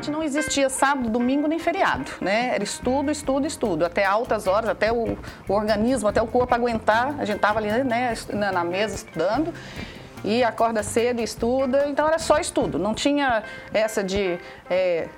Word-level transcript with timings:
gente 0.00 0.10
não 0.10 0.22
existia 0.22 0.68
sábado, 0.70 1.08
domingo 1.10 1.46
nem 1.46 1.58
feriado, 1.58 2.10
né? 2.20 2.52
Era 2.54 2.64
estudo, 2.64 3.10
estudo, 3.10 3.46
estudo, 3.46 3.84
até 3.84 4.04
altas 4.04 4.46
horas, 4.46 4.70
até 4.70 4.90
o, 4.90 5.16
o 5.46 5.52
organismo, 5.52 6.08
até 6.08 6.20
o 6.20 6.26
corpo 6.26 6.54
aguentar. 6.54 7.14
A 7.18 7.24
gente 7.24 7.36
estava 7.36 7.58
ali 7.58 7.70
né, 7.84 8.14
na 8.52 8.64
mesa 8.64 8.94
estudando 8.94 9.52
e 10.24 10.42
acorda 10.42 10.82
cedo 10.82 11.20
e 11.20 11.24
estuda, 11.24 11.86
então 11.86 12.06
era 12.08 12.18
só 12.18 12.38
estudo, 12.38 12.78
não 12.78 12.94
tinha 12.94 13.42
essa 13.72 14.04
de 14.04 14.38
é, 14.68 15.08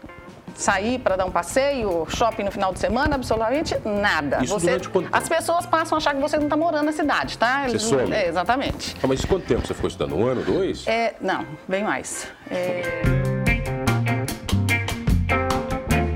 sair 0.54 0.98
para 1.00 1.16
dar 1.16 1.24
um 1.24 1.30
passeio, 1.30 2.06
shopping 2.08 2.44
no 2.44 2.52
final 2.52 2.72
de 2.72 2.78
semana, 2.78 3.16
absolutamente 3.16 3.76
nada. 3.84 4.44
Isso 4.44 4.58
você, 4.58 4.78
quanto 4.88 5.08
As 5.10 5.28
pessoas 5.28 5.66
passam 5.66 5.96
a 5.96 5.98
achar 5.98 6.14
que 6.14 6.20
você 6.20 6.36
não 6.36 6.44
está 6.44 6.56
morando 6.56 6.84
na 6.84 6.92
cidade, 6.92 7.36
tá? 7.36 7.66
Você 7.68 7.80
some. 7.80 8.12
É, 8.12 8.28
exatamente. 8.28 8.96
Ah, 9.02 9.06
mas 9.06 9.24
quanto 9.24 9.44
tempo 9.44 9.66
você 9.66 9.74
ficou 9.74 9.88
estudando? 9.88 10.16
Um 10.16 10.24
ano, 10.24 10.42
dois? 10.44 10.86
É, 10.86 11.14
não, 11.20 11.44
bem 11.66 11.82
mais. 11.82 12.28
É... 12.48 13.31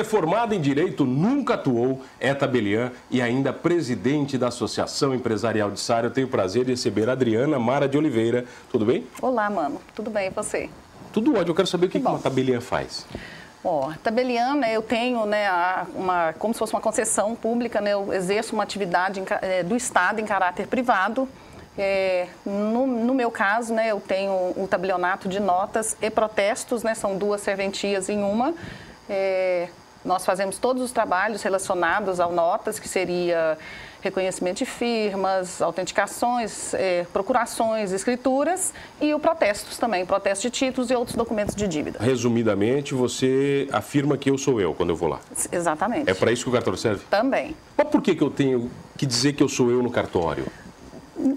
Ela 0.00 0.02
é 0.02 0.04
formada 0.04 0.54
em 0.54 0.60
Direito, 0.60 1.04
nunca 1.04 1.54
atuou, 1.54 2.00
é 2.18 2.32
tabeliã 2.32 2.90
e 3.10 3.20
ainda 3.20 3.52
presidente 3.52 4.38
da 4.38 4.48
Associação 4.48 5.14
Empresarial 5.14 5.70
de 5.70 5.78
Sara. 5.78 6.06
Eu 6.06 6.10
tenho 6.10 6.26
o 6.26 6.30
prazer 6.30 6.64
de 6.64 6.70
receber 6.70 7.08
a 7.08 7.12
Adriana 7.12 7.58
Mara 7.58 7.86
de 7.86 7.98
Oliveira. 7.98 8.46
Tudo 8.70 8.86
bem? 8.86 9.06
Olá, 9.20 9.50
mano. 9.50 9.80
Tudo 9.94 10.10
bem 10.10 10.28
e 10.28 10.30
você? 10.30 10.70
Tudo 11.12 11.32
ótimo. 11.32 11.50
Eu 11.50 11.54
quero 11.54 11.68
saber 11.68 11.86
o 11.86 11.88
que, 11.90 12.00
que 12.00 12.06
uma 12.06 12.18
tabeliã 12.18 12.62
faz. 12.62 13.06
Ó, 13.62 13.92
tabeliã, 14.02 14.54
né, 14.54 14.74
eu 14.74 14.80
tenho, 14.80 15.26
né, 15.26 15.46
uma, 15.94 16.32
como 16.38 16.54
se 16.54 16.58
fosse 16.58 16.72
uma 16.72 16.80
concessão 16.80 17.34
pública, 17.34 17.78
né, 17.78 17.92
eu 17.92 18.10
exerço 18.10 18.54
uma 18.54 18.62
atividade 18.62 19.20
em, 19.20 19.24
é, 19.42 19.62
do 19.62 19.76
Estado 19.76 20.18
em 20.18 20.24
caráter 20.24 20.66
privado. 20.66 21.28
É, 21.76 22.26
no, 22.44 22.86
no, 22.86 23.12
meu 23.12 23.30
caso, 23.30 23.74
né, 23.74 23.88
eu 23.88 24.00
tenho 24.00 24.32
o 24.32 24.66
tabelionato 24.66 25.28
de 25.28 25.38
notas 25.38 25.94
e 26.00 26.08
protestos, 26.08 26.82
né, 26.82 26.94
são 26.94 27.18
duas 27.18 27.42
serventias 27.42 28.08
em 28.08 28.22
uma. 28.22 28.54
É, 29.10 29.68
nós 30.04 30.24
fazemos 30.24 30.58
todos 30.58 30.82
os 30.82 30.92
trabalhos 30.92 31.42
relacionados 31.42 32.20
ao 32.20 32.32
notas, 32.32 32.78
que 32.78 32.88
seria 32.88 33.58
reconhecimento 34.00 34.58
de 34.58 34.64
firmas, 34.64 35.60
autenticações, 35.60 36.72
é, 36.74 37.06
procurações, 37.12 37.92
escrituras 37.92 38.72
e 39.00 39.12
o 39.12 39.18
protestos 39.18 39.76
também, 39.76 40.06
protesto 40.06 40.42
de 40.42 40.50
títulos 40.50 40.90
e 40.90 40.94
outros 40.94 41.16
documentos 41.16 41.54
de 41.54 41.68
dívida. 41.68 41.98
Resumidamente, 42.00 42.94
você 42.94 43.68
afirma 43.72 44.16
que 44.16 44.30
eu 44.30 44.38
sou 44.38 44.60
eu 44.60 44.72
quando 44.74 44.90
eu 44.90 44.96
vou 44.96 45.08
lá. 45.08 45.20
Exatamente. 45.52 46.10
É 46.10 46.14
para 46.14 46.32
isso 46.32 46.44
que 46.44 46.50
o 46.50 46.52
cartório 46.52 46.78
serve? 46.78 47.04
Também. 47.10 47.54
Mas 47.76 47.88
por 47.88 48.00
que, 48.00 48.14
que 48.14 48.22
eu 48.22 48.30
tenho 48.30 48.70
que 48.96 49.04
dizer 49.04 49.34
que 49.34 49.42
eu 49.42 49.48
sou 49.48 49.70
eu 49.70 49.82
no 49.82 49.90
cartório? 49.90 50.46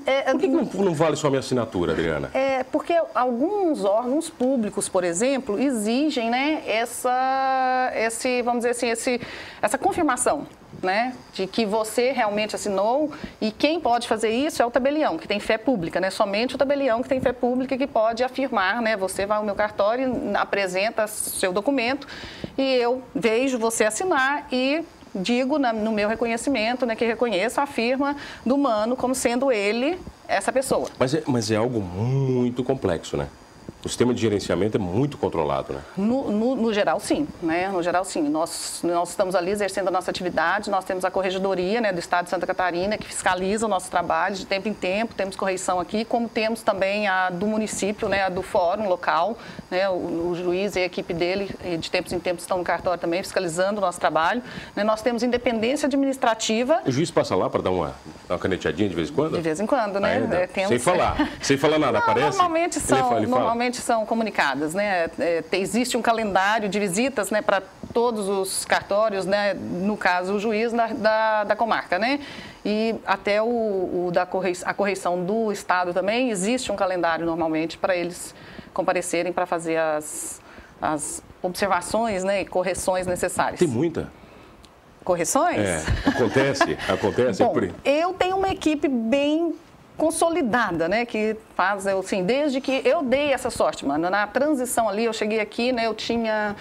É, 0.06 0.31
Por 0.31 0.39
que, 0.39 0.48
não, 0.48 0.64
não, 0.64 0.94
vale 0.94 1.16
só 1.16 1.30
minha 1.30 1.39
assinatura, 1.39 1.94
Adriana? 1.94 2.30
É 2.34 2.64
porque 2.64 3.00
alguns 3.14 3.84
órgãos 3.84 4.30
públicos, 4.30 4.88
por 4.90 5.03
exemplo, 5.03 5.59
exigem 5.59 6.30
né, 6.30 6.64
essa, 6.66 7.92
esse, 7.95 8.42
vamos 8.42 8.59
dizer 8.59 8.72
assim, 8.72 8.90
esse, 8.90 9.22
essa 9.62 9.78
confirmação. 9.78 10.45
Né, 10.81 11.14
de 11.34 11.48
que 11.48 11.66
você 11.66 12.12
realmente 12.12 12.56
assinou 12.56 13.12
e 13.40 13.52
quem 13.52 13.80
pode 13.80 14.06
fazer 14.06 14.31
isso 14.31 14.62
é 14.62 14.66
o 14.66 14.72
tabelião, 14.72 15.17
que 15.17 15.28
tem 15.28 15.40
fé 15.40 15.58
pública, 15.58 16.02
né? 16.02 16.09
Somente 16.09 16.56
o 16.56 16.58
tabelião 16.58 17.02
que 17.02 17.08
tem 17.08 17.22
fé 17.22 17.31
pública 17.31 17.78
que 17.78 17.88
pode 17.88 18.22
afirmar, 18.22 18.81
né? 18.81 18.97
Você 18.97 19.25
vai 19.25 19.38
ao 19.38 19.45
meu 19.45 19.56
cartório, 19.56 20.12
apresenta 20.34 21.08
seu 21.08 21.53
documento 21.53 22.06
e 22.58 22.74
eu 22.74 23.02
vejo 23.16 23.58
você 23.59 23.85
assinar 23.85 24.47
e 24.52 24.84
digo 25.13 25.57
na, 25.59 25.72
no 25.72 25.91
meu 25.91 26.09
reconhecimento, 26.09 26.85
né, 26.85 26.96
que 26.96 27.06
reconheço 27.06 27.62
a 27.62 27.66
firma 27.66 28.16
do 28.46 28.57
Mano 28.57 28.96
como 28.96 29.13
sendo 29.13 29.51
ele 29.51 30.00
essa 30.28 30.51
pessoa. 30.51 30.90
Mas 30.97 31.13
é, 31.13 31.24
mas 31.28 31.51
é 31.51 31.56
algo 31.56 31.79
muito 31.81 32.63
complexo, 32.63 33.18
né? 33.18 33.28
O 33.86 33.90
sistema 33.90 34.14
de 34.14 34.22
gerenciamento 34.22 34.78
é 34.78 34.80
muito 34.80 35.18
controlado, 35.18 35.74
né? 35.74 35.82
No, 35.98 36.32
no, 36.32 36.56
no, 36.56 36.74
geral, 36.74 37.02
sim. 37.02 37.28
Né? 37.42 37.68
No 37.68 37.84
geral, 37.84 38.06
sim. 38.06 38.30
Nós, 38.30 38.80
nós 38.82 39.10
estamos 39.10 39.36
ali 39.36 39.52
exercendo 39.52 39.90
a 39.90 39.92
nossa 39.92 40.10
atividade, 40.10 40.70
nós 40.70 40.86
temos 40.86 41.04
a 41.04 41.12
corregedoria 41.12 41.82
né, 41.82 41.92
do 41.92 42.00
Estado 42.00 42.26
de 42.26 42.30
Santa 42.30 42.48
Catarina, 42.48 42.98
que 42.98 43.06
fiscaliza 43.06 43.66
o 43.66 43.70
nosso 43.70 43.92
trabalho 43.92 44.36
de 44.36 44.46
tempo 44.46 44.70
em 44.70 44.74
tempo, 44.74 45.14
temos 45.14 45.36
correição 45.36 45.82
aqui, 45.82 46.06
como 46.06 46.30
temos 46.30 46.64
também 46.64 47.08
a 47.10 47.30
do 47.30 47.46
município, 47.46 48.08
né, 48.08 48.24
a 48.24 48.30
do 48.30 48.42
fórum 48.42 48.88
local, 48.88 49.38
né, 49.70 49.90
o, 49.90 50.30
o 50.30 50.36
juiz 50.36 50.78
e 50.78 50.80
a 50.80 50.86
equipe 50.86 51.14
dele, 51.14 51.54
de 51.78 51.92
tempos 51.92 52.14
em 52.14 52.20
tempos, 52.20 52.44
estão 52.44 52.58
no 52.58 52.64
cartório 52.64 53.02
também, 53.02 53.22
fiscalizando 53.22 53.80
o 53.80 53.82
nosso 53.82 54.00
trabalho. 54.00 54.42
Né? 54.78 54.86
Nós 54.86 55.02
temos 55.02 55.24
independência 55.24 55.88
administrativa. 55.88 56.82
O 56.86 56.92
juiz 56.92 57.12
passa 57.12 57.36
lá 57.36 57.50
para 57.50 57.62
dar 57.62 57.72
uma, 57.72 57.94
uma 58.30 58.40
caneteadinha 58.40 58.88
de 58.88 58.96
vez 58.96 59.10
em 59.10 59.14
quando? 59.14 59.36
De 59.36 59.42
vez 59.42 59.60
em 59.60 59.66
quando, 59.66 60.00
né? 60.00 60.26
É, 60.32 60.48
temos... 60.48 60.70
Sem 60.70 60.80
falar, 60.80 61.30
sem 61.42 61.58
falar 61.58 61.78
nada, 61.78 61.94
Não, 61.94 62.00
aparece? 62.00 62.38
Normalmente 62.38 62.80
são, 62.80 63.18
ele 63.18 63.28
fala, 63.28 63.28
normalmente 63.28 63.72
são 63.81 64.06
comunicadas, 64.06 64.73
né? 64.73 65.09
É, 65.19 65.44
existe 65.53 65.97
um 65.97 66.01
calendário 66.01 66.69
de 66.69 66.79
visitas, 66.79 67.29
né, 67.29 67.41
para 67.41 67.61
todos 67.94 68.28
os 68.28 68.66
cartórios, 68.66 69.25
né? 69.25 69.53
No 69.53 69.95
caso, 69.95 70.34
o 70.34 70.39
juiz 70.39 70.72
da, 70.72 70.88
da, 70.88 71.44
da 71.44 71.56
comarca, 71.56 72.00
né? 72.00 72.19
E 72.66 72.95
até 73.06 73.41
o, 73.41 73.45
o 74.07 74.09
da 74.11 74.25
correição, 74.25 74.69
a 74.69 74.73
correição 74.73 75.23
do 75.23 75.51
estado 75.51 75.94
também 75.94 76.29
existe 76.29 76.72
um 76.72 76.75
calendário 76.75 77.25
normalmente 77.25 77.78
para 77.78 77.95
eles 77.95 78.34
comparecerem 78.73 79.31
para 79.31 79.45
fazer 79.45 79.78
as, 79.78 80.41
as 80.81 81.23
observações, 81.41 82.23
né, 82.23 82.41
e 82.41 82.45
correções 82.45 83.05
necessárias. 83.05 83.59
Tem 83.59 83.67
muita 83.67 84.09
correções? 85.03 85.57
É, 85.57 85.84
acontece, 86.05 86.78
acontece. 86.88 87.44
Bom, 87.44 87.53
eu 87.84 88.13
tenho 88.13 88.38
uma 88.38 88.50
equipe 88.50 88.88
bem 88.88 89.53
consolidada, 89.98 90.88
né? 90.88 91.06
Que 91.06 91.36
faz, 91.56 91.86
assim, 91.88 92.24
desde 92.24 92.59
que 92.59 92.81
eu 92.86 93.04
dei 93.04 93.31
essa 93.34 93.50
sorte, 93.50 93.86
mano. 93.86 94.09
Na 94.09 94.28
transição 94.28 94.90
ali, 94.90 95.06
eu 95.06 95.14
cheguei 95.14 95.40
aqui, 95.40 95.72
né? 95.72 95.88
Eu 95.88 95.94
tinha, 95.94 96.56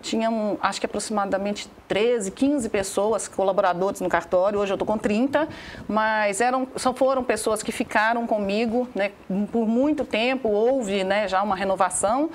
tinha 0.00 0.30
um, 0.30 0.56
acho 0.60 0.80
que 0.80 0.86
aproximadamente 0.86 1.68
13, 1.88 2.30
15 2.30 2.68
pessoas, 2.68 3.28
colaboradores 3.28 4.00
no 4.00 4.08
cartório. 4.08 4.58
Hoje 4.58 4.72
eu 4.72 4.76
estou 4.76 4.86
com 4.86 4.98
30, 4.98 5.48
mas 5.88 6.40
eram, 6.40 6.66
só 6.76 6.92
foram 6.92 7.22
pessoas 7.22 7.62
que 7.62 7.70
ficaram 7.70 8.26
comigo, 8.26 8.88
né? 8.94 9.12
Por 9.50 9.66
muito 9.66 10.04
tempo, 10.04 10.48
houve, 10.48 11.04
né? 11.04 11.28
Já 11.28 11.42
uma 11.42 11.54
renovação. 11.54 12.30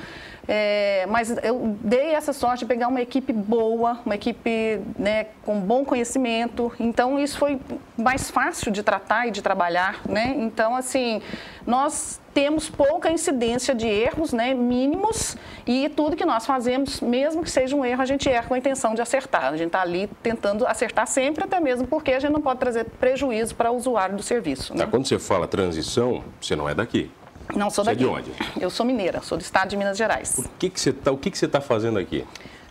É, 0.48 1.06
mas 1.10 1.36
eu 1.44 1.76
dei 1.82 2.14
essa 2.14 2.32
sorte 2.32 2.60
de 2.60 2.66
pegar 2.66 2.88
uma 2.88 3.02
equipe 3.02 3.34
boa, 3.34 4.00
uma 4.06 4.16
equipe 4.16 4.80
né, 4.98 5.28
com 5.44 5.60
bom 5.60 5.84
conhecimento. 5.84 6.72
Então, 6.80 7.20
isso 7.20 7.38
foi 7.38 7.60
mais 7.98 8.32
fácil 8.32 8.72
de 8.72 8.82
tratar 8.82 9.28
e 9.28 9.32
de 9.32 9.42
trabalhar. 9.42 10.00
Né? 10.08 10.36
Então, 10.38 10.74
assim, 10.74 11.22
nós 11.66 12.22
temos 12.34 12.70
pouca 12.70 13.10
incidência 13.10 13.74
de 13.74 13.88
erros 13.88 14.32
né, 14.32 14.54
mínimos 14.54 15.36
e 15.66 15.90
tudo 15.90 16.16
que 16.16 16.24
nós 16.24 16.46
fazemos, 16.46 17.02
mesmo 17.02 17.44
que 17.44 17.50
seja 17.50 17.76
um 17.76 17.84
erro, 17.84 18.02
a 18.02 18.06
gente 18.06 18.30
erra 18.30 18.48
com 18.48 18.54
a 18.54 18.58
intenção 18.58 18.94
de 18.94 19.02
acertar. 19.02 19.46
A 19.46 19.58
gente 19.58 19.68
está 19.68 19.82
ali 19.82 20.08
tentando 20.22 20.66
acertar 20.66 21.08
sempre, 21.08 21.44
até 21.44 21.60
mesmo 21.60 21.88
porque 21.88 22.12
a 22.12 22.20
gente 22.20 22.32
não 22.32 22.42
pode 22.42 22.60
trazer 22.60 22.86
prejuízo 23.00 23.56
para 23.56 23.72
o 23.72 23.76
usuário 23.76 24.16
do 24.16 24.24
serviço. 24.24 24.74
Né? 24.74 24.86
Tá, 24.86 24.88
quando 24.90 25.08
você 25.08 25.20
fala 25.20 25.48
transição, 25.48 26.24
você 26.40 26.56
não 26.56 26.70
é 26.70 26.76
daqui. 26.76 27.12
Não 27.56 27.70
sou 27.70 27.84
você 27.84 27.92
daqui. 27.92 28.04
é 28.04 28.08
de 28.08 28.12
onde? 28.12 28.32
Eu 28.60 28.70
sou 28.70 28.86
mineira, 28.86 29.22
sou 29.22 29.38
do 29.38 29.42
estado 29.42 29.70
de 29.70 29.78
Minas 29.78 29.98
Gerais. 29.98 30.34
Por 30.36 30.48
que 30.60 30.70
que 30.70 30.80
você 30.80 30.92
tá, 30.94 31.12
o 31.12 31.18
que, 31.18 31.32
que 31.32 31.38
você 31.38 31.46
está 31.46 31.62
fazendo 31.62 31.98
aqui? 32.00 32.26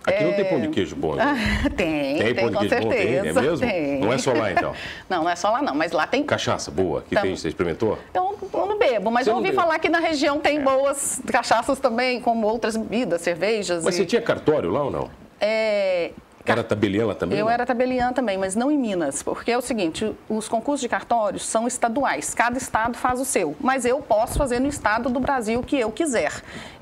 Aqui 0.06 0.22
é... 0.22 0.25
não 0.25 0.32
tem 0.34 0.44
pão 0.44 0.60
de 0.60 0.69
queijo 0.69 0.94
bom, 0.94 1.16
né? 1.16 1.34
tem, 1.76 2.19
tem, 2.19 2.34
tem 2.34 2.34
pão 2.34 2.50
de 2.50 2.59
queijo 2.59 2.69
certeza, 2.69 2.84
bom? 2.84 2.91
Tem, 2.91 3.16
é 3.16 3.32
mesmo? 3.32 3.59
Tem. 3.59 4.00
Não 4.00 4.12
é 4.12 4.19
só 4.19 4.32
lá, 4.32 4.53
então? 4.53 4.72
não, 5.10 5.25
não 5.25 5.31
é 5.31 5.34
só 5.34 5.50
lá, 5.50 5.60
não, 5.60 5.75
mas 5.75 5.91
lá 5.91 6.06
tem... 6.06 6.22
Cachaça 6.22 6.70
boa, 6.70 7.03
que 7.03 7.21
tem, 7.21 7.36
você 7.36 7.48
experimentou? 7.48 7.98
Eu, 8.15 8.39
eu 8.53 8.66
não 8.66 8.78
bebo, 8.78 9.10
mas 9.10 9.24
você 9.24 9.33
eu 9.33 9.36
ouvi 9.36 9.53
falar 9.53 9.78
que 9.80 9.89
na 9.89 9.98
região 9.98 10.39
tem 10.39 10.59
é. 10.59 10.60
boas 10.60 11.21
cachaças 11.27 11.80
também, 11.80 12.21
como 12.21 12.47
outras 12.47 12.77
bebidas, 12.77 13.21
cervejas. 13.21 13.83
Mas 13.83 13.95
e... 13.95 13.98
você 13.98 14.06
tinha 14.06 14.22
cartório 14.22 14.71
lá 14.71 14.84
ou 14.84 14.91
não? 14.92 15.10
É, 15.41 16.12
era 16.53 16.65
tabeliã 16.65 17.15
também? 17.15 17.39
Eu 17.39 17.48
era 17.48 17.65
tabeliã 17.66 18.13
também, 18.13 18.39
mas 18.39 18.54
não 18.54 18.71
em 18.71 18.78
Minas, 18.78 19.22
porque 19.22 19.51
é 19.51 19.59
o 19.59 19.60
seguinte, 19.60 20.13
os 20.28 20.48
concursos 20.48 20.81
de 20.81 20.89
cartórios 20.89 21.45
são 21.45 21.66
estaduais, 21.66 22.34
cada 22.34 22.59
estado 22.59 22.97
faz 22.97 23.21
o 23.21 23.25
seu, 23.25 23.57
mas 23.60 23.84
eu 23.84 24.01
posso 24.01 24.39
fazer 24.39 24.60
no 24.60 24.69
estado 24.69 25.09
do 25.09 25.21
Brasil 25.21 25.63
que 25.63 25.78
eu 25.78 25.91
quiser. 25.91 26.33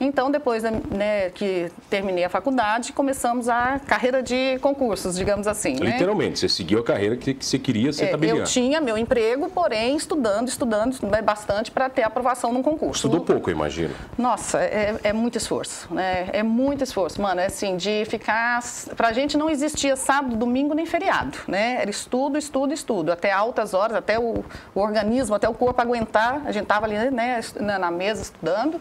Então, 0.01 0.31
depois 0.31 0.63
né, 0.63 1.31
que 1.31 1.71
terminei 1.89 2.25
a 2.25 2.29
faculdade, 2.29 2.93
começamos 2.93 3.49
a 3.49 3.81
carreira 3.87 4.23
de 4.23 4.59
concursos, 4.61 5.17
digamos 5.17 5.47
assim. 5.47 5.75
Né? 5.75 5.93
Literalmente, 5.93 6.31
né? 6.31 6.37
você 6.37 6.49
seguiu 6.49 6.81
a 6.81 6.85
carreira 6.85 7.17
que, 7.17 7.35
que 7.35 7.45
você 7.45 7.59
queria 7.59 7.93
ser 7.93 8.07
é, 8.07 8.09
tabeliã. 8.09 8.37
Eu 8.37 8.45
tinha 8.45 8.81
meu 8.81 8.99
emprego, 8.99 9.49
porém, 9.49 9.97
estudando, 9.97 10.49
estudando, 10.49 10.93
estudando 10.93 11.23
bastante 11.23 11.71
para 11.71 11.89
ter 11.89 12.03
aprovação 12.03 12.53
num 12.53 12.63
concurso. 12.63 13.07
Estudou 13.07 13.21
pouco, 13.21 13.51
eu 13.51 13.55
imagino. 13.55 13.95
Nossa, 14.19 14.59
é, 14.61 14.97
é 15.03 15.13
muito 15.13 15.39
esforço, 15.39 15.93
né? 15.93 16.29
É 16.33 16.43
muito 16.43 16.83
esforço, 16.83 17.21
mano, 17.21 17.41
é 17.41 17.47
assim, 17.47 17.77
de 17.77 18.05
ficar... 18.07 18.63
Pra 18.97 19.13
gente 19.13 19.37
não 19.37 19.51
existia 19.55 19.97
sábado, 19.97 20.37
domingo 20.37 20.75
nem 20.75 20.87
feriado, 20.87 21.39
né? 21.49 21.79
Era 21.81 21.91
estudo, 21.91 22.37
estudo, 22.37 22.73
estudo, 22.73 23.13
até 23.13 23.33
altas 23.33 23.75
horas, 23.75 23.97
até 23.97 24.19
o, 24.19 24.45
o 24.75 24.81
organismo, 24.81 25.35
até 25.35 25.49
o 25.49 25.55
corpo 25.55 25.81
aguentar. 25.81 26.43
A 26.45 26.53
gente 26.53 26.65
estava 26.65 26.87
ali 26.87 27.11
né, 27.11 27.41
na 27.79 27.91
mesa 27.91 28.23
estudando 28.23 28.81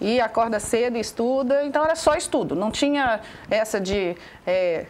e 0.00 0.20
acorda 0.20 0.60
cedo 0.60 0.96
estuda, 0.96 1.64
então 1.64 1.84
era 1.84 1.96
só 1.96 2.14
estudo, 2.14 2.54
não 2.54 2.70
tinha 2.70 3.20
essa 3.50 3.80
de 3.80 4.16
é, 4.46 4.86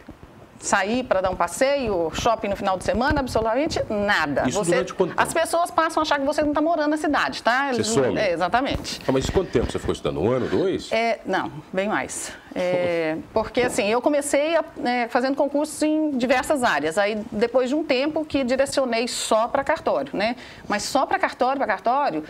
sair 0.60 1.04
para 1.04 1.20
dar 1.20 1.30
um 1.30 1.36
passeio, 1.36 2.10
shopping 2.14 2.48
no 2.48 2.56
final 2.56 2.78
de 2.78 2.84
semana, 2.84 3.20
absolutamente 3.20 3.80
nada. 3.90 4.48
Isso 4.48 4.58
você, 4.58 4.72
durante 4.72 4.94
quanto 4.94 5.10
tempo? 5.10 5.22
As 5.22 5.32
pessoas 5.34 5.70
passam 5.70 6.00
a 6.00 6.02
achar 6.02 6.18
que 6.18 6.24
você 6.24 6.42
não 6.42 6.50
está 6.50 6.60
morando 6.60 6.90
na 6.90 6.96
cidade, 6.96 7.42
tá? 7.42 7.72
Você 7.72 7.84
some? 7.84 8.18
É, 8.18 8.32
exatamente. 8.32 9.00
Ah, 9.06 9.12
mas 9.12 9.28
quanto 9.28 9.50
tempo 9.50 9.70
você 9.70 9.78
ficou 9.78 9.92
estudando? 9.92 10.20
Um 10.20 10.30
ano, 10.30 10.48
dois? 10.48 10.90
É, 10.90 11.20
não, 11.26 11.52
bem 11.72 11.88
mais. 11.88 12.32
É, 12.54 13.16
porque 13.32 13.62
assim, 13.62 13.86
eu 13.88 14.00
comecei 14.00 14.56
a, 14.56 14.64
é, 14.84 15.08
fazendo 15.08 15.34
concursos 15.34 15.82
em 15.82 16.12
diversas 16.12 16.62
áreas. 16.62 16.96
Aí 16.96 17.20
depois 17.30 17.68
de 17.68 17.74
um 17.74 17.84
tempo 17.84 18.24
que 18.24 18.44
direcionei 18.44 19.08
só 19.08 19.48
para 19.48 19.64
cartório, 19.64 20.16
né? 20.16 20.36
Mas 20.68 20.84
só 20.84 21.04
para 21.04 21.18
cartório, 21.18 21.58
para 21.58 21.66
cartório, 21.66 22.24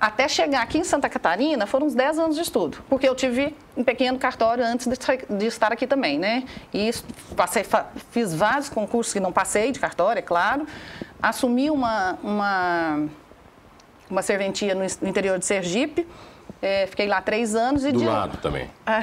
até 0.00 0.26
chegar 0.26 0.62
aqui 0.62 0.78
em 0.78 0.84
Santa 0.84 1.10
Catarina, 1.10 1.66
foram 1.66 1.86
uns 1.86 1.94
10 1.94 2.18
anos 2.18 2.36
de 2.36 2.42
estudo, 2.42 2.82
porque 2.88 3.06
eu 3.06 3.14
tive 3.14 3.54
um 3.76 3.84
pequeno 3.84 4.18
cartório 4.18 4.64
antes 4.64 4.86
de, 4.86 5.46
estar 5.46 5.72
aqui 5.72 5.86
também, 5.86 6.18
né? 6.18 6.44
E 6.72 6.90
passei, 7.36 7.64
fiz 8.10 8.34
vários 8.34 8.70
concursos 8.70 9.12
que 9.12 9.20
não 9.20 9.30
passei 9.30 9.70
de 9.70 9.78
cartório, 9.78 10.20
é 10.20 10.22
claro. 10.22 10.66
Assumi 11.22 11.70
uma, 11.70 12.18
uma, 12.22 13.08
uma 14.10 14.22
serventia 14.22 14.74
no 14.74 14.84
interior 15.06 15.38
de 15.38 15.44
Sergipe, 15.44 16.08
é, 16.62 16.86
fiquei 16.86 17.06
lá 17.06 17.20
três 17.22 17.54
anos 17.54 17.84
e 17.84 17.92
Do 17.92 18.00
de... 18.00 18.04
lado 18.04 18.38
também. 18.38 18.68
Ah. 18.86 19.02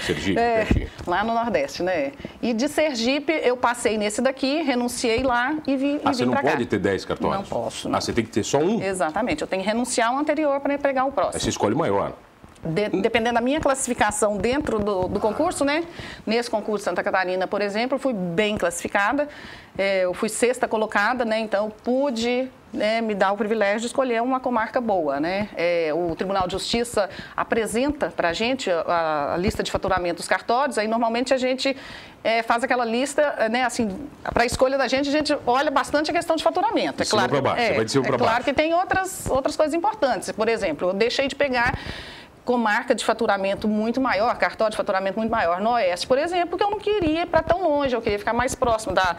Sergipe, 0.00 0.38
é, 0.38 0.66
lá 1.06 1.22
no 1.22 1.34
Nordeste, 1.34 1.82
né? 1.82 2.12
E 2.40 2.54
de 2.54 2.66
Sergipe 2.66 3.30
eu 3.30 3.54
passei 3.54 3.98
nesse 3.98 4.22
daqui, 4.22 4.62
renunciei 4.62 5.22
lá 5.22 5.54
e, 5.66 5.76
vi, 5.76 6.00
ah, 6.02 6.10
e 6.10 6.12
vim 6.12 6.16
você 6.16 6.24
não 6.24 6.34
pode 6.34 6.64
ter 6.64 6.78
10 6.78 7.04
cartórios? 7.04 7.40
Não 7.40 7.44
posso. 7.44 7.88
Não. 7.88 7.98
Ah, 7.98 8.00
você 8.00 8.12
tem 8.12 8.24
que 8.24 8.30
ter 8.30 8.42
só 8.42 8.58
um? 8.58 8.82
Exatamente. 8.82 9.42
Eu 9.42 9.46
tenho 9.46 9.62
que 9.62 9.68
renunciar 9.68 10.10
ao 10.10 10.18
anterior 10.18 10.58
para 10.60 10.78
pegar 10.78 11.04
o 11.04 11.12
próximo. 11.12 11.36
Aí 11.36 11.40
você 11.40 11.50
escolhe 11.50 11.74
o 11.74 11.78
maior. 11.78 12.14
De, 12.66 12.88
dependendo 13.00 13.34
da 13.34 13.40
minha 13.40 13.60
classificação 13.60 14.36
dentro 14.36 14.78
do, 14.78 15.08
do, 15.08 15.20
concurso, 15.20 15.64
né? 15.64 15.84
Nesse 16.26 16.50
concurso 16.50 16.84
Santa 16.84 17.02
Catarina, 17.02 17.46
por 17.46 17.60
exemplo, 17.60 17.98
fui 17.98 18.12
bem 18.12 18.56
classificada. 18.56 19.28
É, 19.78 20.04
eu 20.04 20.14
fui 20.14 20.28
sexta 20.28 20.66
colocada, 20.66 21.24
né? 21.24 21.38
Então 21.38 21.70
pude 21.84 22.48
né, 22.72 23.00
me 23.00 23.14
dar 23.14 23.32
o 23.32 23.36
privilégio 23.36 23.80
de 23.80 23.86
escolher 23.86 24.22
uma 24.22 24.40
comarca 24.40 24.80
boa, 24.80 25.18
né? 25.18 25.48
É, 25.56 25.92
o 25.94 26.14
Tribunal 26.14 26.46
de 26.46 26.52
Justiça 26.52 27.08
apresenta 27.36 28.12
para 28.14 28.28
a 28.28 28.32
gente 28.32 28.70
a, 28.70 29.34
a, 29.34 29.36
lista 29.36 29.62
de 29.62 29.70
faturamento 29.70 30.16
dos 30.16 30.28
cartórios. 30.28 30.78
Aí 30.78 30.88
normalmente 30.88 31.32
a 31.32 31.38
gente 31.38 31.76
é, 32.22 32.42
faz 32.42 32.64
aquela 32.64 32.84
lista, 32.84 33.48
né? 33.50 33.64
Assim, 33.64 34.08
para 34.22 34.42
a 34.42 34.46
escolha 34.46 34.76
da 34.76 34.88
gente, 34.88 35.08
a 35.08 35.12
gente 35.12 35.36
olha 35.46 35.70
bastante 35.70 36.10
a 36.10 36.14
questão 36.14 36.36
de 36.36 36.42
faturamento. 36.42 37.02
É 37.02 37.06
claro. 37.06 37.42
Baixo, 37.42 37.60
é, 37.60 37.76
é 37.76 38.18
claro 38.18 38.44
que 38.44 38.52
tem 38.52 38.74
outras 38.74 39.26
outras 39.28 39.56
coisas 39.56 39.74
importantes. 39.74 40.30
Por 40.32 40.48
exemplo, 40.48 40.90
eu 40.90 40.94
deixei 40.94 41.28
de 41.28 41.34
pegar 41.34 41.78
com 42.46 42.56
marca 42.56 42.94
de 42.94 43.04
faturamento 43.04 43.66
muito 43.66 44.00
maior, 44.00 44.34
cartório 44.38 44.70
de 44.70 44.76
faturamento 44.76 45.18
muito 45.18 45.30
maior 45.30 45.60
no 45.60 45.70
Oeste, 45.70 46.06
por 46.06 46.16
exemplo, 46.16 46.50
porque 46.50 46.64
eu 46.64 46.70
não 46.70 46.78
queria 46.78 47.22
ir 47.22 47.26
para 47.26 47.42
tão 47.42 47.62
longe, 47.62 47.94
eu 47.94 48.00
queria 48.00 48.18
ficar 48.18 48.32
mais 48.32 48.54
próximo 48.54 48.94
da, 48.94 49.16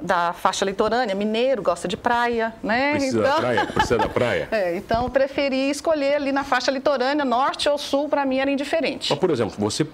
da 0.00 0.32
faixa 0.32 0.64
litorânea, 0.64 1.12
mineiro, 1.12 1.60
gosta 1.60 1.88
de 1.88 1.96
praia, 1.96 2.54
né? 2.62 2.92
Precisa 2.92 3.18
então... 3.18 3.34
da 3.34 3.40
praia, 3.40 3.66
precisa 3.66 3.98
da 3.98 4.08
praia. 4.08 4.48
é, 4.52 4.76
então, 4.76 5.10
preferi 5.10 5.70
escolher 5.70 6.14
ali 6.14 6.30
na 6.30 6.44
faixa 6.44 6.70
litorânea, 6.70 7.24
norte 7.24 7.68
ou 7.68 7.76
sul, 7.76 8.08
para 8.08 8.24
mim 8.24 8.38
era 8.38 8.50
indiferente. 8.50 9.10
Mas, 9.10 9.18
por 9.18 9.30
exemplo, 9.30 9.56
você 9.58 9.82
uh, 9.82 9.88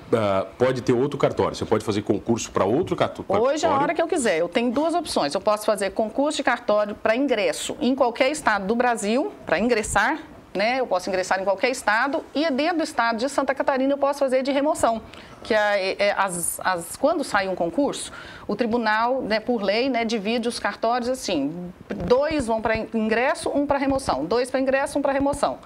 pode 0.58 0.82
ter 0.82 0.92
outro 0.92 1.18
cartório, 1.18 1.56
você 1.56 1.64
pode 1.64 1.84
fazer 1.86 2.02
concurso 2.02 2.50
para 2.50 2.66
outro 2.66 2.94
cartório? 2.94 3.42
Hoje, 3.42 3.64
a 3.64 3.70
hora 3.70 3.94
que 3.94 4.02
eu 4.02 4.06
quiser, 4.06 4.38
eu 4.38 4.48
tenho 4.48 4.70
duas 4.70 4.94
opções. 4.94 5.34
Eu 5.34 5.40
posso 5.40 5.64
fazer 5.64 5.90
concurso 5.92 6.36
de 6.36 6.42
cartório 6.42 6.94
para 6.94 7.16
ingresso 7.16 7.76
em 7.80 7.94
qualquer 7.94 8.30
estado 8.30 8.66
do 8.66 8.74
Brasil, 8.74 9.32
para 9.46 9.58
ingressar 9.58 10.18
né? 10.54 10.78
Eu 10.78 10.86
posso 10.86 11.08
ingressar 11.08 11.40
em 11.40 11.44
qualquer 11.44 11.68
estado 11.70 12.24
e 12.32 12.48
dentro 12.50 12.78
do 12.78 12.84
estado 12.84 13.18
de 13.18 13.28
Santa 13.28 13.52
Catarina 13.54 13.92
eu 13.92 13.98
posso 13.98 14.20
fazer 14.20 14.42
de 14.42 14.52
remoção, 14.52 15.02
que 15.42 15.52
é, 15.52 15.96
é 15.98 16.14
as, 16.16 16.60
as, 16.62 16.96
quando 16.96 17.24
sai 17.24 17.48
um 17.48 17.56
concurso, 17.56 18.12
o 18.46 18.54
tribunal, 18.54 19.20
né, 19.20 19.40
por 19.40 19.60
lei, 19.62 19.88
né, 19.88 20.04
divide 20.04 20.46
os 20.46 20.60
cartórios 20.60 21.08
assim, 21.08 21.72
dois 22.06 22.46
vão 22.46 22.62
para 22.62 22.76
ingresso, 22.76 23.50
um 23.50 23.66
para 23.66 23.78
remoção, 23.78 24.24
dois 24.24 24.48
para 24.48 24.60
ingresso, 24.60 24.98
um 24.98 25.02
para 25.02 25.12
remoção. 25.12 25.58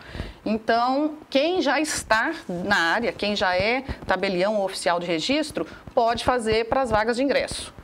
Então, 0.44 1.16
quem 1.28 1.60
já 1.60 1.78
está 1.78 2.32
na 2.48 2.76
área, 2.94 3.12
quem 3.12 3.36
já 3.36 3.54
é 3.54 3.84
tabelião 4.06 4.62
oficial 4.62 4.98
de 4.98 5.06
registro, 5.06 5.66
pode 5.94 6.24
fazer 6.24 6.64
para 6.66 6.80
as 6.80 6.90
vagas 6.90 7.16
de 7.16 7.22
ingresso. 7.22 7.74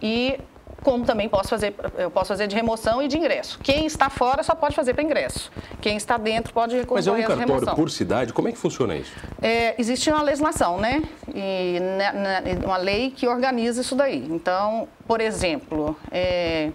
E 0.00 0.38
como 0.82 1.04
também 1.04 1.28
posso 1.28 1.48
fazer, 1.48 1.74
eu 1.96 2.10
posso 2.10 2.28
fazer 2.28 2.46
de 2.46 2.54
remoção 2.54 3.02
e 3.02 3.08
de 3.08 3.16
ingresso. 3.16 3.58
Quem 3.62 3.86
está 3.86 4.10
fora 4.10 4.42
só 4.42 4.54
pode 4.54 4.74
fazer 4.74 4.94
para 4.94 5.02
ingresso. 5.02 5.50
Quem 5.80 5.96
está 5.96 6.16
dentro 6.16 6.52
pode 6.52 6.76
recorrer 6.76 6.98
Mas 6.98 7.06
é 7.06 7.12
um 7.12 7.22
cartório 7.22 7.74
por 7.74 7.90
cidade? 7.90 8.32
Como 8.32 8.48
é 8.48 8.52
que 8.52 8.58
funciona 8.58 8.96
isso? 8.96 9.12
É, 9.40 9.74
existe 9.80 10.10
uma 10.10 10.22
legislação, 10.22 10.78
né? 10.78 11.02
E 11.34 11.78
né, 11.80 12.12
né, 12.12 12.42
uma 12.64 12.76
lei 12.76 13.10
que 13.10 13.26
organiza 13.26 13.80
isso 13.80 13.94
daí. 13.94 14.26
Então, 14.30 14.88
por 15.06 15.20
exemplo, 15.20 15.96
é, 16.10 16.70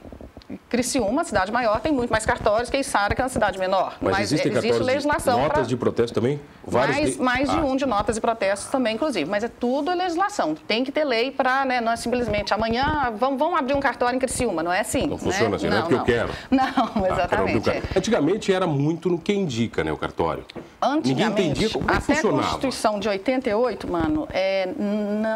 Criciúma, 0.69 1.25
cidade 1.25 1.51
maior, 1.51 1.79
tem 1.81 1.91
muito 1.91 2.09
mais 2.09 2.25
cartórios 2.25 2.69
que 2.69 2.77
Içara, 2.77 3.13
que 3.13 3.21
é 3.21 3.23
uma 3.23 3.29
cidade 3.29 3.59
menor. 3.59 3.97
Mas, 4.01 4.13
Mas 4.13 4.31
existem 4.31 4.53
existe 4.53 4.81
legislação. 4.81 5.39
Notas 5.39 5.53
pra... 5.53 5.61
de 5.63 5.75
protesto 5.75 6.13
também? 6.13 6.39
Vários 6.65 6.97
mais, 6.97 7.13
de... 7.13 7.21
mais 7.21 7.49
de 7.49 7.57
ah. 7.57 7.65
um 7.65 7.75
de 7.75 7.85
notas 7.85 8.15
de 8.15 8.21
protestos 8.21 8.69
também, 8.69 8.95
inclusive. 8.95 9.29
Mas 9.29 9.43
é 9.43 9.49
tudo 9.49 9.93
legislação. 9.93 10.55
Tem 10.55 10.85
que 10.85 10.91
ter 10.91 11.03
lei 11.03 11.31
para, 11.31 11.65
né, 11.65 11.81
não 11.81 11.91
é 11.91 11.95
simplesmente 11.97 12.53
amanhã 12.53 13.13
vamos, 13.17 13.37
vamos 13.37 13.59
abrir 13.59 13.73
um 13.73 13.79
cartório 13.79 14.15
em 14.15 14.19
Criciúma. 14.19 14.63
Não 14.63 14.71
é 14.71 14.79
assim. 14.79 15.01
Não 15.01 15.11
né? 15.11 15.17
funciona 15.17 15.55
assim, 15.57 15.67
não, 15.67 15.77
não 15.77 15.79
é 15.79 15.89
porque 15.89 16.15
não. 16.15 16.21
eu 16.21 16.27
quero. 16.27 16.33
Não, 16.49 17.03
ah, 17.03 17.13
exatamente. 17.13 17.69
Ah, 17.69 17.97
Antigamente 17.97 18.53
era 18.53 18.67
muito 18.67 19.09
no 19.09 19.19
que 19.19 19.33
indica, 19.33 19.83
né, 19.83 19.91
o 19.91 19.97
cartório. 19.97 20.45
Antigamente, 20.81 21.09
Ninguém 21.09 21.27
entendia 21.27 21.69
como 21.69 21.89
até 21.89 21.99
funcionava. 22.15 22.39
a 22.39 22.43
Constituição 22.43 22.99
de 22.99 23.09
88, 23.09 23.91
mano, 23.91 24.27
é, 24.31 24.69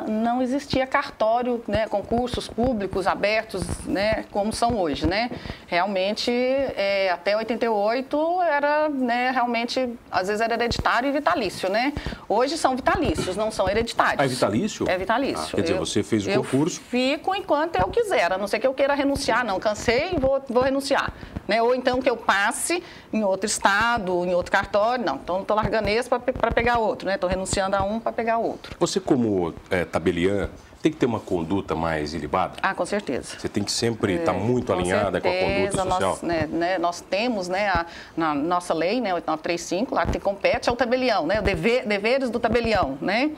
não 0.08 0.42
existia 0.42 0.86
cartório, 0.86 1.64
né, 1.68 1.88
concursos 1.88 2.48
públicos 2.48 3.08
abertos, 3.08 3.64
né, 3.86 4.26
como 4.32 4.54
são 4.54 4.78
hoje, 4.78 5.01
né? 5.08 5.30
realmente, 5.72 6.30
é, 6.30 7.10
até 7.12 7.38
88 7.38 8.42
era, 8.42 8.90
né, 8.90 9.32
realmente, 9.32 9.98
às 10.12 10.28
vezes 10.28 10.42
era 10.42 10.54
hereditário 10.56 11.08
e 11.08 11.14
vitalício, 11.14 11.70
né? 11.70 11.94
Hoje 12.28 12.58
são 12.58 12.76
vitalícios, 12.76 13.38
não 13.38 13.50
são 13.50 13.70
hereditários. 13.70 14.20
Ah, 14.20 14.26
é 14.26 14.28
vitalício? 14.28 14.90
É 14.90 14.98
vitalício. 14.98 15.48
Ah, 15.48 15.56
quer 15.56 15.62
dizer, 15.62 15.76
eu, 15.76 15.80
você 15.80 16.04
fez 16.04 16.28
o 16.28 16.34
concurso? 16.34 16.82
fico 16.82 17.34
enquanto 17.34 17.78
eu 17.78 17.88
quiser, 17.88 18.34
a 18.34 18.38
não 18.38 18.48
ser 18.48 18.60
que 18.60 18.68
eu 18.68 18.74
queira 18.74 18.94
renunciar, 18.94 19.46
não, 19.46 19.62
cansei 19.62 20.10
e 20.14 20.20
vou, 20.20 20.44
vou 20.50 20.62
renunciar. 20.62 21.14
Né? 21.48 21.62
Ou 21.62 21.74
então 21.74 22.02
que 22.02 22.10
eu 22.10 22.18
passe 22.18 22.84
em 23.14 23.24
outro 23.24 23.46
estado, 23.46 24.26
em 24.26 24.34
outro 24.34 24.52
cartório, 24.52 25.06
não, 25.06 25.16
então 25.16 25.40
estou 25.40 25.56
largando 25.56 25.88
esse 25.88 26.10
para 26.10 26.52
pegar 26.52 26.80
outro, 26.80 27.08
né? 27.08 27.16
Estou 27.16 27.30
renunciando 27.30 27.78
a 27.78 27.84
um 27.84 27.98
para 27.98 28.12
pegar 28.12 28.40
outro. 28.40 28.76
Você 28.78 29.00
como 29.00 29.54
é, 29.70 29.86
tabeliã, 29.86 30.50
tem 30.82 30.92
que 30.92 30.98
ter 30.98 31.06
uma 31.06 31.20
conduta 31.20 31.76
mais 31.76 32.14
ilibada? 32.14 32.54
Ah, 32.62 32.74
com 32.74 32.86
certeza. 32.86 33.38
Você 33.38 33.48
tem 33.48 33.64
que 33.64 33.72
sempre 33.72 34.14
estar 34.14 34.32
tá 34.32 34.38
é, 34.38 34.40
tá 34.40 34.46
muito 34.46 34.68
com 34.68 34.74
alinhada 34.80 35.22
certeza, 35.22 35.46
com 35.46 35.52
a 35.52 35.56
conduta 35.56 35.84
social? 35.84 36.10
Nós, 36.10 36.22
né, 36.24 36.48
né, 36.52 36.78
nós 36.80 37.02
temos 37.02 37.48
né, 37.48 37.70
a, 37.70 37.86
na 38.18 38.34
nossa 38.34 38.74
lei, 38.74 39.00
né, 39.00 39.14
8935, 39.14 39.94
lá 39.94 40.06
que 40.08 40.20
compete 40.20 40.70
ao 40.70 40.76
tabelião, 40.76 41.28
né, 41.28 41.40
o 41.40 41.44
dever, 41.44 41.86
deveres 41.86 42.30
do 42.30 42.40
tabelião, 42.40 42.98
né? 43.00 43.32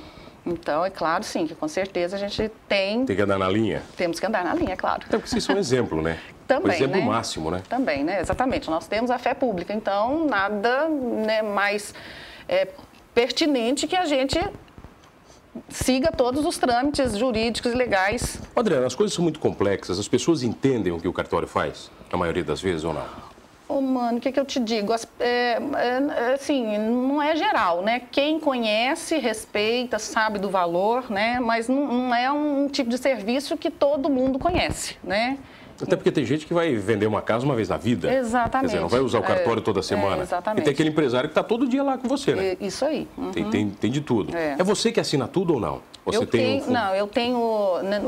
Então, 0.45 0.83
é 0.83 0.89
claro, 0.89 1.23
sim, 1.23 1.47
que 1.47 1.55
com 1.55 1.69
certeza 1.69 2.17
a 2.17 2.19
gente 2.19 2.51
tem... 2.67 3.05
Tem 3.05 3.15
que 3.15 3.21
andar 3.21 3.37
na 3.37 3.47
linha? 3.47 3.81
Temos 3.95 4.19
que 4.19 4.25
andar 4.25 4.43
na 4.43 4.53
linha, 4.53 4.73
é 4.73 4.75
claro. 4.75 5.03
Então, 5.07 5.19
porque 5.19 5.29
vocês 5.29 5.43
são 5.43 5.57
exemplo, 5.57 6.01
né? 6.01 6.19
Também, 6.45 6.71
o 6.71 6.75
exemplo 6.75 6.99
né? 6.99 7.05
máximo, 7.05 7.49
né? 7.49 7.61
Também, 7.69 8.03
né? 8.03 8.19
Exatamente. 8.19 8.69
Nós 8.69 8.85
temos 8.85 9.09
a 9.09 9.17
fé 9.17 9.33
pública, 9.33 9.73
então 9.73 10.25
nada 10.25 10.89
né, 10.89 11.41
mais 11.41 11.93
é, 12.49 12.67
pertinente 13.13 13.87
que 13.87 13.95
a 13.95 14.03
gente 14.03 14.37
siga 15.69 16.11
todos 16.11 16.45
os 16.45 16.57
trâmites 16.57 17.17
jurídicos 17.17 17.71
e 17.71 17.75
legais. 17.75 18.39
Adriana, 18.55 18.87
as 18.87 18.95
coisas 18.95 19.13
são 19.13 19.23
muito 19.23 19.39
complexas. 19.39 19.99
As 19.99 20.07
pessoas 20.07 20.43
entendem 20.43 20.91
o 20.91 20.99
que 20.99 21.07
o 21.07 21.13
cartório 21.13 21.47
faz, 21.47 21.91
a 22.11 22.17
maioria 22.17 22.43
das 22.43 22.61
vezes 22.61 22.83
ou 22.83 22.93
não? 22.93 23.33
Oh, 23.67 23.81
mano, 23.81 24.17
o 24.17 24.21
que, 24.21 24.31
que 24.31 24.39
eu 24.39 24.45
te 24.45 24.59
digo? 24.59 24.93
É, 25.19 25.25
é, 25.25 25.59
é, 25.59 26.33
assim, 26.33 26.77
não 26.77 27.21
é 27.21 27.35
geral, 27.35 27.81
né? 27.81 28.01
Quem 28.11 28.39
conhece, 28.39 29.17
respeita, 29.17 29.97
sabe 29.97 30.37
do 30.37 30.49
valor, 30.49 31.09
né? 31.09 31.39
Mas 31.39 31.67
não, 31.67 31.87
não 31.87 32.15
é 32.15 32.31
um 32.31 32.67
tipo 32.67 32.89
de 32.89 32.97
serviço 32.97 33.57
que 33.57 33.71
todo 33.71 34.09
mundo 34.09 34.37
conhece, 34.37 34.97
né? 35.03 35.39
Até 35.83 35.95
porque 35.95 36.11
tem 36.11 36.25
gente 36.25 36.45
que 36.45 36.53
vai 36.53 36.75
vender 36.75 37.05
uma 37.05 37.21
casa 37.21 37.45
uma 37.45 37.55
vez 37.55 37.69
na 37.69 37.77
vida. 37.77 38.13
Exatamente. 38.13 38.61
Quer 38.61 38.65
dizer, 38.67 38.79
não 38.81 38.89
vai 38.89 38.99
usar 38.99 39.19
o 39.19 39.23
cartório 39.23 39.59
é, 39.59 39.63
toda 39.63 39.81
semana. 39.81 40.17
É, 40.17 40.21
exatamente. 40.21 40.61
E 40.61 40.63
tem 40.65 40.73
aquele 40.73 40.89
empresário 40.89 41.29
que 41.29 41.31
está 41.31 41.43
todo 41.43 41.67
dia 41.67 41.83
lá 41.83 41.97
com 41.97 42.07
você, 42.07 42.33
né? 42.33 42.57
Isso 42.59 42.85
aí. 42.85 43.07
Uhum. 43.17 43.31
Tem, 43.31 43.49
tem, 43.49 43.69
tem, 43.69 43.91
de 43.91 44.01
tudo. 44.01 44.35
É. 44.35 44.55
é. 44.59 44.63
você 44.63 44.91
que 44.91 44.99
assina 44.99 45.27
tudo 45.27 45.53
ou 45.53 45.59
não? 45.59 45.81
Você 46.05 46.17
eu 46.17 46.27
tem 46.27 46.59
tenho, 46.59 46.69
um... 46.69 46.71
Não, 46.71 46.95
eu 46.95 47.07
tenho. 47.07 47.79
Né, 47.83 48.01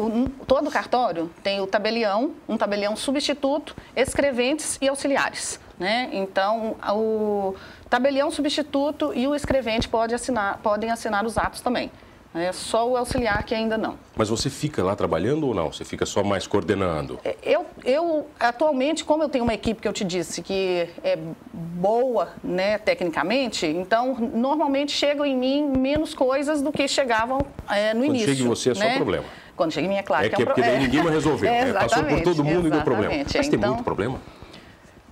todo 0.45 0.69
cartório 0.69 1.29
tem 1.41 1.61
o 1.61 1.67
tabelião, 1.67 2.31
um 2.47 2.57
tabelião 2.57 2.95
substituto, 2.95 3.75
escreventes 3.95 4.77
e 4.81 4.87
auxiliares. 4.87 5.59
Né? 5.79 6.09
Então, 6.13 6.75
o 6.93 7.55
tabelião 7.89 8.31
substituto 8.31 9.11
e 9.13 9.27
o 9.27 9.35
escrevente 9.35 9.87
pode 9.87 10.15
assinar, 10.15 10.59
podem 10.63 10.89
assinar 10.89 11.25
os 11.25 11.37
atos 11.37 11.61
também. 11.61 11.91
É 12.37 12.51
só 12.51 12.85
o 12.89 12.97
auxiliar 12.97 13.41
que 13.45 13.55
ainda 13.55 13.77
não. 13.77 13.97
Mas 14.13 14.27
você 14.27 14.49
fica 14.49 14.83
lá 14.83 14.93
trabalhando 14.93 15.47
ou 15.47 15.53
não? 15.53 15.71
Você 15.71 15.85
fica 15.85 16.05
só 16.05 16.21
mais 16.21 16.45
coordenando? 16.45 17.17
É, 17.23 17.33
eu, 17.41 17.65
eu 17.85 18.27
atualmente, 18.37 19.05
como 19.05 19.23
eu 19.23 19.29
tenho 19.29 19.45
uma 19.45 19.53
equipe 19.53 19.81
que 19.81 19.87
eu 19.87 19.93
te 19.93 20.03
disse 20.03 20.41
que 20.41 20.89
é 21.01 21.17
boa, 21.53 22.29
né, 22.43 22.77
tecnicamente, 22.77 23.65
então 23.65 24.15
normalmente 24.33 24.91
chegam 24.91 25.25
em 25.25 25.37
mim 25.37 25.65
menos 25.77 26.13
coisas 26.13 26.61
do 26.61 26.73
que 26.73 26.87
chegavam 26.89 27.39
é, 27.69 27.93
no 27.93 28.01
Quando 28.01 28.09
início. 28.09 28.27
chega 28.27 28.41
em 28.43 28.47
você 28.47 28.71
é 28.71 28.75
só 28.75 28.83
né? 28.83 28.95
problema. 28.97 29.25
Quando 29.55 29.71
chega 29.71 29.85
em 29.85 29.89
mim 29.89 29.95
é 29.95 30.03
claro 30.03 30.25
É 30.25 30.29
que, 30.29 30.35
que 30.35 30.41
é 30.41 30.43
é 30.43 30.45
um 30.45 30.47
porque 30.47 30.61
daí 30.61 30.79
ninguém 30.79 31.01
mais 31.03 31.15
resolveu. 31.15 31.47
É, 31.55 31.65
né? 31.65 31.73
Passou 31.73 32.03
por 32.03 32.21
todo 32.21 32.43
mundo 32.43 32.67
e 32.67 32.71
deu 32.71 32.81
problema. 32.81 33.13
exatamente. 33.13 33.37
Mas 33.37 33.47
tem 33.47 33.57
Então, 33.57 33.73
muito 33.75 33.83
problema? 33.85 34.19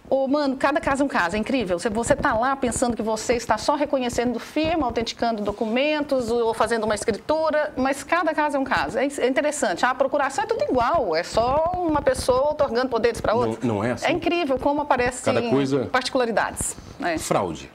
Ô, 0.09 0.27
mano, 0.27 0.55
cada 0.57 0.79
caso 0.79 1.01
é 1.01 1.05
um 1.05 1.09
caso, 1.09 1.35
é 1.35 1.39
incrível. 1.39 1.79
Você, 1.79 1.89
você 1.89 2.15
tá 2.15 2.33
lá 2.33 2.55
pensando 2.55 2.95
que 2.95 3.01
você 3.01 3.33
está 3.35 3.57
só 3.57 3.73
reconhecendo 3.75 4.37
firma, 4.39 4.85
autenticando 4.85 5.41
documentos 5.41 6.29
ou 6.29 6.53
fazendo 6.53 6.83
uma 6.83 6.93
escritura, 6.93 7.73
mas 7.75 8.03
cada 8.03 8.33
caso 8.33 8.57
é 8.57 8.59
um 8.59 8.63
caso. 8.63 8.97
É, 8.99 9.05
é 9.07 9.27
interessante. 9.27 9.83
A 9.85 9.95
procuração 9.95 10.43
é 10.43 10.47
tudo 10.47 10.63
igual, 10.65 11.15
é 11.15 11.23
só 11.23 11.71
uma 11.75 12.01
pessoa 12.01 12.51
otorgando 12.51 12.89
poderes 12.89 13.19
para 13.21 13.33
outra. 13.33 13.65
Não- 13.65 13.75
não 13.77 13.83
é 13.83 13.91
assim? 13.91 14.05
É 14.05 14.11
incrível 14.11 14.59
como 14.59 14.81
aparecem 14.81 15.33
Cada 15.33 15.49
coisa- 15.49 15.85
particularidades. 15.91 16.75
né? 16.99 17.17
Fraude. 17.17 17.71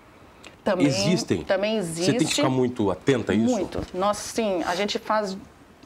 Também, 0.62 0.86
Existem? 0.86 1.42
Também 1.44 1.78
existe. 1.78 2.04
Você 2.12 2.18
tem 2.18 2.26
que 2.26 2.34
ficar 2.34 2.50
muito 2.50 2.90
atenta 2.90 3.32
a 3.32 3.34
isso? 3.34 3.50
Muito. 3.50 3.80
Nós, 3.94 4.18
sim, 4.18 4.62
a 4.66 4.74
gente 4.74 4.98
faz 4.98 5.36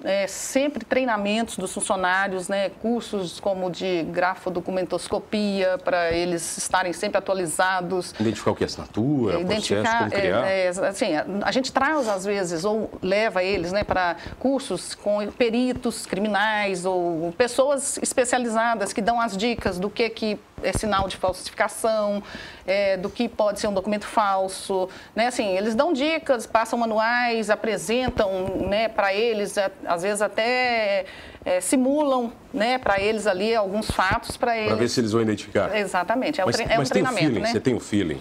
é, 0.04 0.26
sempre 0.26 0.84
treinamentos 0.84 1.56
dos 1.56 1.72
funcionários, 1.72 2.48
né, 2.48 2.70
cursos 2.80 3.40
como 3.40 3.70
de 3.70 4.02
grafodocumentoscopia, 4.04 5.78
para 5.78 6.12
eles 6.12 6.56
estarem 6.58 6.92
sempre 6.92 7.18
atualizados. 7.18 8.14
Identificar 8.18 8.50
o 8.50 8.54
que 8.54 8.64
é 8.64 8.66
assinatura, 8.66 9.38
o 9.38 9.46
processo, 9.46 9.98
como 9.98 10.10
criar. 10.10 10.46
é, 10.46 10.66
é, 10.66 10.68
assim, 10.68 11.14
a, 11.14 11.26
a 11.44 11.52
gente 11.52 11.72
traz 11.72 12.08
às 12.08 12.24
vezes 12.24 12.64
ou 12.64 12.90
leva 13.02 13.42
eles, 13.42 13.72
né, 13.72 13.84
para 13.84 14.16
cursos 14.38 14.94
com 14.94 15.26
peritos 15.32 16.06
criminais 16.06 16.84
ou 16.84 17.32
pessoas 17.36 17.98
especializadas 17.98 18.92
que 18.92 19.00
dão 19.00 19.20
as 19.20 19.36
dicas 19.36 19.78
do 19.78 19.88
que 19.88 20.08
que 20.10 20.38
é 20.62 20.72
sinal 20.72 21.08
de 21.08 21.16
falsificação, 21.16 22.22
é, 22.66 22.96
do 22.96 23.08
que 23.10 23.28
pode 23.28 23.60
ser 23.60 23.66
um 23.66 23.72
documento 23.74 24.06
falso, 24.06 24.88
né? 25.14 25.26
Assim, 25.26 25.56
eles 25.56 25.74
dão 25.74 25.92
dicas, 25.92 26.46
passam 26.46 26.78
manuais, 26.78 27.50
apresentam, 27.50 28.46
né, 28.68 28.88
para 28.88 29.12
eles, 29.14 29.56
às 29.86 30.02
vezes 30.02 30.22
até 30.22 31.04
é, 31.44 31.60
simulam, 31.60 32.32
né, 32.52 32.78
para 32.78 33.00
eles 33.00 33.26
ali 33.26 33.54
alguns 33.54 33.90
fatos 33.90 34.36
para 34.36 34.56
eles. 34.56 34.68
Para 34.68 34.76
ver 34.76 34.88
se 34.88 35.00
eles 35.00 35.12
vão 35.12 35.22
identificar. 35.22 35.76
Exatamente, 35.76 36.40
é, 36.40 36.44
um 36.44 36.46
mas 36.46 36.56
tre- 36.56 36.64
é 36.68 36.74
um 36.74 36.78
mas 36.78 36.90
tem 36.90 37.02
o 37.02 37.04
treinamento, 37.06 37.26
feeling, 37.26 37.40
né? 37.40 37.52
você 37.52 37.60
tem 37.60 37.74
o 37.74 37.80
feeling. 37.80 38.20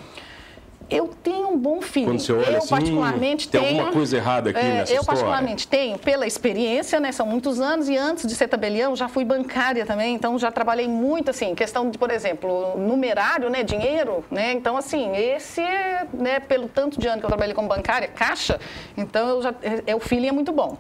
Eu 0.92 1.08
tenho 1.24 1.48
um 1.48 1.58
bom 1.58 1.82
feeling. 1.82 2.08
Quando 2.08 2.20
você 2.20 2.34
olha 2.34 2.50
eu 2.50 2.58
assim, 2.58 2.68
particularmente 2.68 3.48
tem 3.48 3.62
tenho. 3.62 3.80
alguma 3.80 3.94
coisa 3.94 4.18
errada 4.18 4.50
aqui 4.50 4.60
é, 4.60 4.64
nessa 4.64 4.92
Eu 4.92 5.00
história? 5.00 5.06
particularmente 5.06 5.68
tenho, 5.68 5.98
pela 5.98 6.28
experiência, 6.28 7.00
né? 7.00 7.14
São 7.14 7.26
muitos 7.26 7.62
anos 7.62 7.88
e 7.88 7.96
antes 7.96 8.28
de 8.28 8.36
ser 8.36 8.50
tabelião, 8.50 8.94
já 8.94 9.08
fui 9.08 9.24
bancária 9.24 9.86
também, 9.86 10.14
então 10.14 10.38
já 10.38 10.52
trabalhei 10.52 10.90
muito 10.90 11.32
assim, 11.32 11.56
questão 11.56 11.90
de, 11.90 11.98
por 11.98 12.12
exemplo, 12.12 12.78
numerário, 12.78 13.50
né? 13.50 13.64
Dinheiro, 13.64 14.26
né? 14.30 14.52
Então, 14.52 14.76
assim, 14.76 15.16
esse, 15.16 15.62
é, 15.62 16.06
né, 16.14 16.42
pelo 16.42 16.68
tanto 16.68 17.00
de 17.00 17.08
ano 17.08 17.20
que 17.20 17.26
eu 17.26 17.30
trabalhei 17.30 17.56
como 17.56 17.70
bancária, 17.70 18.10
caixa, 18.10 18.60
então 18.98 19.30
eu 19.30 19.42
já, 19.42 19.56
é, 19.88 19.96
o 19.96 20.00
feeling 20.00 20.28
é 20.28 20.32
muito 20.34 20.52
bom. 20.52 20.78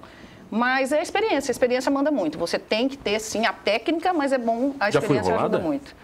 Mas 0.49 0.91
é 0.91 0.99
a 0.99 1.01
experiência, 1.01 1.49
a 1.49 1.53
experiência 1.53 1.89
manda 1.89 2.11
muito. 2.11 2.37
Você 2.37 2.59
tem 2.59 2.89
que 2.89 2.97
ter, 2.97 3.17
sim, 3.21 3.45
a 3.45 3.53
técnica, 3.53 4.13
mas 4.13 4.33
é 4.33 4.37
bom, 4.37 4.75
a 4.77 4.91
Já 4.91 4.99
foi 4.99 5.15
experiência 5.15 5.35
ajuda 5.35 5.57
muito. 5.57 5.95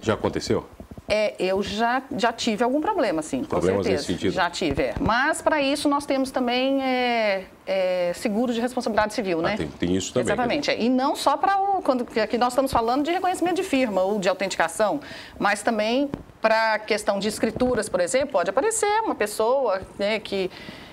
Já 0.00 0.14
aconteceu? 0.14 0.64
É, 1.08 1.34
eu 1.38 1.62
já, 1.62 2.00
já 2.16 2.32
tive 2.32 2.62
algum 2.62 2.80
problema, 2.80 3.22
sim, 3.22 3.42
com 3.42 3.48
Problemas 3.48 3.84
certeza. 3.84 4.02
nesse 4.02 4.12
sentido? 4.12 4.32
Já 4.32 4.48
tive, 4.48 4.82
é. 4.82 4.94
Mas 5.00 5.42
para 5.42 5.60
isso 5.60 5.88
nós 5.88 6.06
temos 6.06 6.30
também 6.30 6.82
é, 6.82 7.44
é, 7.66 8.12
seguro 8.14 8.52
de 8.52 8.60
responsabilidade 8.60 9.12
civil, 9.12 9.42
né? 9.42 9.54
Ah, 9.54 9.56
tem, 9.56 9.68
tem 9.68 9.96
isso 9.96 10.12
também. 10.12 10.32
Exatamente. 10.32 10.70
é. 10.70 10.80
E 10.80 10.88
não 10.88 11.16
só 11.16 11.36
para 11.36 11.58
o. 11.58 11.82
Quando, 11.82 12.04
que 12.04 12.20
aqui 12.20 12.38
nós 12.38 12.52
estamos 12.52 12.70
falando 12.70 13.04
de 13.04 13.10
reconhecimento 13.10 13.56
de 13.56 13.64
firma 13.64 14.00
ou 14.02 14.20
de 14.20 14.28
autenticação, 14.28 15.00
mas 15.38 15.62
também 15.62 16.08
para 16.40 16.74
a 16.74 16.78
questão 16.78 17.18
de 17.18 17.28
escrituras, 17.28 17.88
por 17.88 18.00
exemplo, 18.00 18.28
pode 18.32 18.50
aparecer 18.50 19.00
uma 19.02 19.14
pessoa 19.14 19.82
né, 19.98 20.20
que 20.20 20.50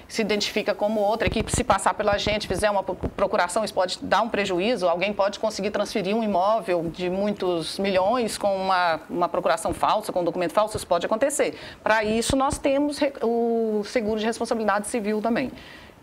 se 0.10 0.22
identifica 0.22 0.74
como 0.74 1.00
outra, 1.00 1.28
e 1.28 1.32
que 1.32 1.44
se 1.56 1.64
passar 1.64 1.94
pela 1.94 2.18
gente, 2.18 2.48
fizer 2.48 2.70
uma 2.70 2.84
pro- 2.84 2.96
procuração, 2.96 3.64
isso 3.64 3.74
pode 3.74 4.00
dar 4.02 4.22
um 4.24 4.28
prejuízo, 4.28 4.90
alguém 4.90 5.14
pode 5.14 5.40
conseguir 5.40 5.70
transferir 5.70 6.16
um 6.16 6.24
imóvel 6.24 6.90
de 6.92 7.10
muitos 7.12 7.78
milhões 7.78 8.38
com 8.38 8.54
uma, 8.54 9.00
uma 9.08 9.30
procuração 9.30 9.72
falsa, 9.72 10.12
com 10.12 10.22
um 10.22 10.24
documento 10.26 10.52
falso, 10.52 10.76
isso 10.76 10.88
pode 10.88 11.06
acontecer. 11.06 11.56
Para 11.84 12.04
isso, 12.04 12.36
nós 12.36 12.58
temos 12.58 13.00
o 13.22 13.84
seguro 13.86 14.20
de 14.20 14.26
responsabilidade 14.26 14.88
civil 14.88 15.22
também 15.22 15.52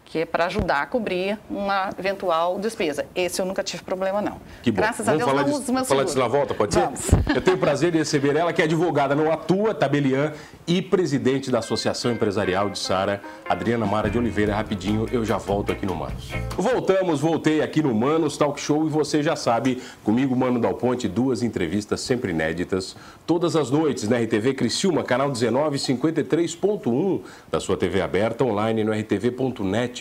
que 0.06 0.20
é 0.20 0.24
para 0.24 0.46
ajudar 0.46 0.82
a 0.82 0.86
cobrir 0.86 1.38
uma 1.50 1.90
eventual 1.98 2.58
despesa. 2.58 3.04
Esse 3.14 3.42
eu 3.42 3.44
nunca 3.44 3.62
tive 3.62 3.82
problema, 3.82 4.22
não. 4.22 4.40
Que 4.62 4.70
bom. 4.70 4.80
Graças 4.80 5.06
a 5.06 5.12
Vamos 5.12 5.18
Deus, 5.18 5.30
falar 5.30 5.42
não 5.42 5.50
disso, 5.50 5.62
uso 5.62 5.72
meu 5.72 5.84
falar 5.84 6.04
disso 6.04 6.18
na 6.18 6.28
volta, 6.28 6.54
pode 6.54 6.78
Vamos. 6.78 7.00
ser? 7.00 7.16
Eu 7.36 7.42
tenho 7.42 7.56
o 7.56 7.60
prazer 7.60 7.92
de 7.92 7.98
receber 7.98 8.34
ela, 8.34 8.52
que 8.52 8.62
é 8.62 8.64
advogada, 8.64 9.14
não 9.14 9.30
atua, 9.30 9.74
tabeliã 9.74 10.32
e 10.66 10.80
presidente 10.80 11.50
da 11.50 11.58
Associação 11.58 12.12
Empresarial 12.12 12.70
de 12.70 12.78
Sara, 12.78 13.20
Adriana 13.48 13.84
Mara 13.84 14.08
de 14.08 14.16
Oliveira. 14.16 14.54
Rapidinho, 14.54 15.06
eu 15.12 15.24
já 15.24 15.36
volto 15.36 15.72
aqui 15.72 15.84
no 15.84 15.94
Manos. 15.94 16.30
Voltamos, 16.56 17.20
voltei 17.20 17.60
aqui 17.60 17.82
no 17.82 17.94
Manos 17.94 18.36
Talk 18.36 18.60
Show 18.60 18.86
e 18.86 18.88
você 18.88 19.22
já 19.22 19.36
sabe, 19.36 19.82
comigo, 20.02 20.34
Mano 20.34 20.60
Dal 20.60 20.74
Ponte, 20.74 21.08
duas 21.08 21.42
entrevistas 21.42 22.00
sempre 22.00 22.30
inéditas, 22.30 22.96
todas 23.26 23.54
as 23.56 23.70
noites 23.70 24.08
na 24.08 24.18
RTV 24.18 24.54
Criciúma, 24.54 25.02
canal 25.02 25.30
19, 25.30 25.78
53.1 25.78 27.20
da 27.50 27.60
sua 27.60 27.76
TV 27.76 28.00
aberta, 28.00 28.44
online 28.44 28.82
no 28.84 28.92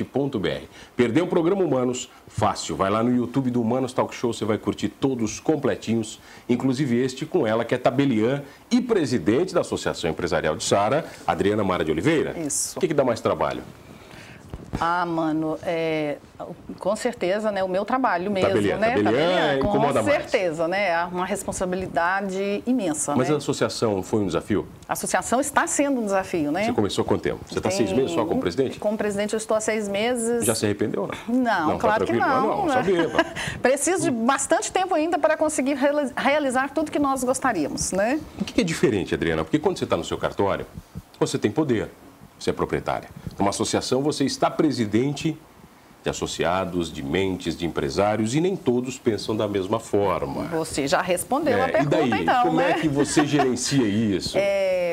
rtv.net.br. 0.03 0.65
Perdeu 0.95 1.25
o 1.25 1.27
programa 1.27 1.63
Humanos? 1.63 2.09
Fácil, 2.27 2.75
vai 2.75 2.89
lá 2.89 3.03
no 3.03 3.15
YouTube 3.15 3.49
do 3.49 3.61
Humanos 3.61 3.93
Talk 3.93 4.13
Show, 4.13 4.33
você 4.33 4.43
vai 4.43 4.57
curtir 4.57 4.89
todos 4.89 5.39
completinhos, 5.39 6.19
inclusive 6.49 6.97
este 6.97 7.25
com 7.25 7.47
ela, 7.47 7.63
que 7.63 7.73
é 7.73 7.77
tabeliã 7.77 8.43
e 8.69 8.81
presidente 8.81 9.53
da 9.53 9.61
Associação 9.61 10.09
Empresarial 10.09 10.55
de 10.55 10.63
Sara, 10.63 11.05
Adriana 11.25 11.63
Mara 11.63 11.85
de 11.85 11.91
Oliveira. 11.91 12.37
Isso. 12.39 12.77
O 12.77 12.81
que, 12.81 12.87
que 12.87 12.93
dá 12.93 13.03
mais 13.03 13.21
trabalho? 13.21 13.61
Ah, 14.79 15.05
mano, 15.05 15.57
é, 15.63 16.17
com 16.79 16.95
certeza, 16.95 17.51
né? 17.51 17.63
O 17.63 17.67
meu 17.67 17.85
trabalho 17.85 18.29
mesmo, 18.29 18.49
Tabeliã, 18.49 18.77
né? 18.77 18.89
tabeliã 18.95 19.59
com 19.61 19.67
incomoda 19.69 20.01
mais. 20.01 20.15
certeza, 20.17 20.67
né? 20.67 20.89
É 20.89 21.03
uma 21.05 21.25
responsabilidade 21.25 22.63
imensa, 22.65 23.15
Mas 23.15 23.29
né? 23.29 23.35
a 23.35 23.37
associação 23.37 24.01
foi 24.03 24.21
um 24.21 24.27
desafio? 24.27 24.67
A 24.87 24.93
associação 24.93 25.39
está 25.39 25.65
sendo 25.67 25.99
um 26.01 26.05
desafio, 26.05 26.51
né? 26.51 26.65
Você 26.65 26.73
começou 26.73 27.01
há 27.03 27.05
quanto 27.05 27.21
tempo? 27.21 27.39
Você 27.47 27.57
está 27.59 27.69
seis 27.71 27.91
meses 27.91 28.11
só 28.11 28.25
como 28.25 28.39
presidente? 28.41 28.79
Como 28.79 28.97
presidente 28.97 29.33
eu 29.33 29.37
estou 29.37 29.55
há 29.57 29.61
seis 29.61 29.87
meses. 29.87 30.45
Já 30.45 30.53
se 30.55 30.65
arrependeu 30.65 31.03
ou 31.03 31.07
não? 31.07 31.43
Não, 31.43 31.71
tá 31.73 31.79
claro 31.79 32.05
que 32.05 32.13
tranquilo? 32.13 32.35
não. 32.41 32.47
Não, 32.47 32.57
não 32.57 32.65
né? 32.67 32.73
sabia. 32.73 33.09
Preciso 33.61 34.03
de 34.03 34.11
bastante 34.11 34.71
tempo 34.71 34.93
ainda 34.93 35.17
para 35.17 35.35
conseguir 35.37 35.73
reali- 35.75 36.11
realizar 36.15 36.69
tudo 36.71 36.91
que 36.91 36.99
nós 36.99 37.23
gostaríamos, 37.23 37.91
né? 37.91 38.19
O 38.39 38.45
que 38.45 38.61
é 38.61 38.63
diferente, 38.63 39.13
Adriana? 39.13 39.43
Porque 39.43 39.59
quando 39.59 39.77
você 39.77 39.83
está 39.85 39.97
no 39.97 40.03
seu 40.03 40.17
cartório, 40.17 40.65
você 41.19 41.37
tem 41.37 41.49
poder, 41.51 41.89
você 42.39 42.49
é 42.49 42.53
proprietária. 42.53 43.09
Numa 43.37 43.49
associação, 43.49 44.01
você 44.01 44.25
está 44.25 44.49
presidente 44.49 45.37
de 46.03 46.09
associados, 46.09 46.93
de 46.93 47.01
mentes, 47.01 47.57
de 47.57 47.65
empresários, 47.65 48.35
e 48.35 48.39
nem 48.39 48.55
todos 48.55 48.95
pensam 48.99 49.35
da 49.35 49.47
mesma 49.47 49.79
forma. 49.79 50.43
Você 50.49 50.87
já 50.87 51.01
respondeu 51.01 51.59
a 51.59 51.65
É, 51.65 51.69
e 51.69 51.71
pergunta, 51.71 51.97
daí, 51.97 52.21
então, 52.21 52.43
como 52.43 52.57
né? 52.57 52.71
é 52.71 52.73
que 52.75 52.87
você 52.87 53.25
gerencia 53.25 53.87
isso? 53.87 54.37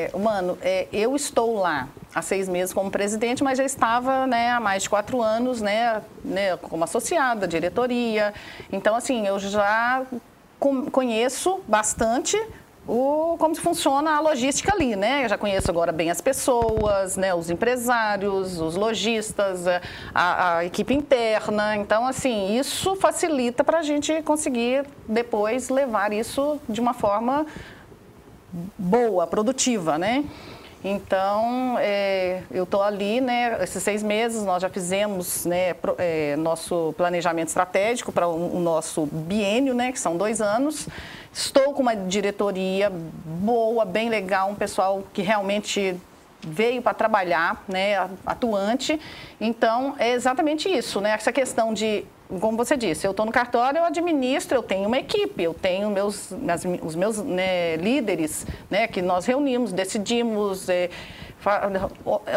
É, 0.05 0.11
mano, 0.19 0.57
é, 0.61 0.87
eu 0.91 1.15
estou 1.15 1.57
lá 1.59 1.87
há 2.13 2.21
seis 2.21 2.49
meses 2.49 2.73
como 2.73 2.91
presidente, 2.91 3.43
mas 3.43 3.57
já 3.57 3.63
estava 3.63 4.27
né, 4.27 4.51
há 4.51 4.59
mais 4.59 4.83
de 4.83 4.89
quatro 4.89 5.21
anos 5.21 5.61
né, 5.61 6.01
né, 6.25 6.57
como 6.57 6.83
associada, 6.83 7.47
diretoria. 7.47 8.33
Então, 8.71 8.95
assim, 8.95 9.25
eu 9.25 9.39
já 9.39 10.03
conheço 10.91 11.61
bastante 11.67 12.37
o, 12.87 13.37
como 13.39 13.55
funciona 13.55 14.15
a 14.15 14.19
logística 14.19 14.73
ali, 14.73 14.95
né? 14.95 15.23
Eu 15.23 15.29
já 15.29 15.37
conheço 15.37 15.71
agora 15.71 15.91
bem 15.91 16.11
as 16.11 16.19
pessoas, 16.19 17.15
né, 17.15 17.33
os 17.33 17.49
empresários, 17.49 18.59
os 18.59 18.75
lojistas, 18.75 19.65
a- 19.67 19.81
a, 20.13 20.57
a 20.57 20.65
equipe 20.65 20.93
interna. 20.93 21.77
Então, 21.77 22.05
assim, 22.05 22.57
isso 22.57 22.95
facilita 22.95 23.63
para 23.63 23.79
a 23.79 23.83
gente 23.83 24.21
conseguir 24.23 24.85
depois 25.07 25.69
levar 25.69 26.11
isso 26.11 26.59
de 26.67 26.81
uma 26.81 26.93
forma 26.93 27.45
boa, 28.77 29.25
produtiva, 29.27 29.97
né? 29.97 30.25
Então, 30.85 31.77
é, 31.79 32.41
eu 32.51 32.65
estou 32.65 32.83
ali, 32.83 33.21
né? 33.21 33.57
Esses 33.63 33.81
seis 33.81 34.03
meses 34.03 34.43
nós 34.43 34.61
já 34.61 34.67
fizemos, 34.69 35.45
né? 35.45 35.73
pro- 35.73 35.95
é, 35.97 36.35
nosso 36.35 36.93
planejamento 36.97 37.47
estratégico 37.47 38.11
para 38.11 38.27
o, 38.27 38.57
o 38.57 38.59
nosso 38.59 39.05
biênio, 39.05 39.73
né? 39.73 39.93
Que 39.93 39.99
são 39.99 40.17
dois 40.17 40.41
anos. 40.41 40.89
Estou 41.33 41.73
com 41.73 41.81
uma 41.81 41.95
diretoria 41.95 42.91
boa, 42.91 43.83
bem 43.85 44.07
legal, 44.09 44.49
um 44.51 44.55
pessoal 44.55 45.03
que 45.13 45.21
realmente 45.21 45.95
veio 46.45 46.81
para 46.81 46.93
trabalhar, 46.93 47.63
né? 47.67 48.07
Atuante. 48.25 48.99
Então, 49.41 49.95
é 49.97 50.11
exatamente 50.13 50.69
isso, 50.69 51.01
né? 51.01 51.11
Essa 51.11 51.31
questão 51.31 51.73
de 51.73 52.05
como 52.39 52.57
você 52.57 52.75
disse, 52.75 53.05
eu 53.05 53.11
estou 53.11 53.25
no 53.27 53.31
cartório, 53.31 53.77
eu 53.79 53.83
administro, 53.85 54.57
eu 54.57 54.63
tenho 54.63 54.87
uma 54.87 54.97
equipe, 54.97 55.43
eu 55.43 55.53
tenho 55.53 55.89
meus, 55.91 56.33
as- 56.47 56.63
os 56.83 56.95
meus 56.95 57.17
né, 57.19 57.75
líderes, 57.75 58.47
né, 58.71 58.87
que 58.87 59.03
nós 59.03 59.25
reunimos, 59.27 59.71
decidimos, 59.71 60.67
é, 60.67 60.89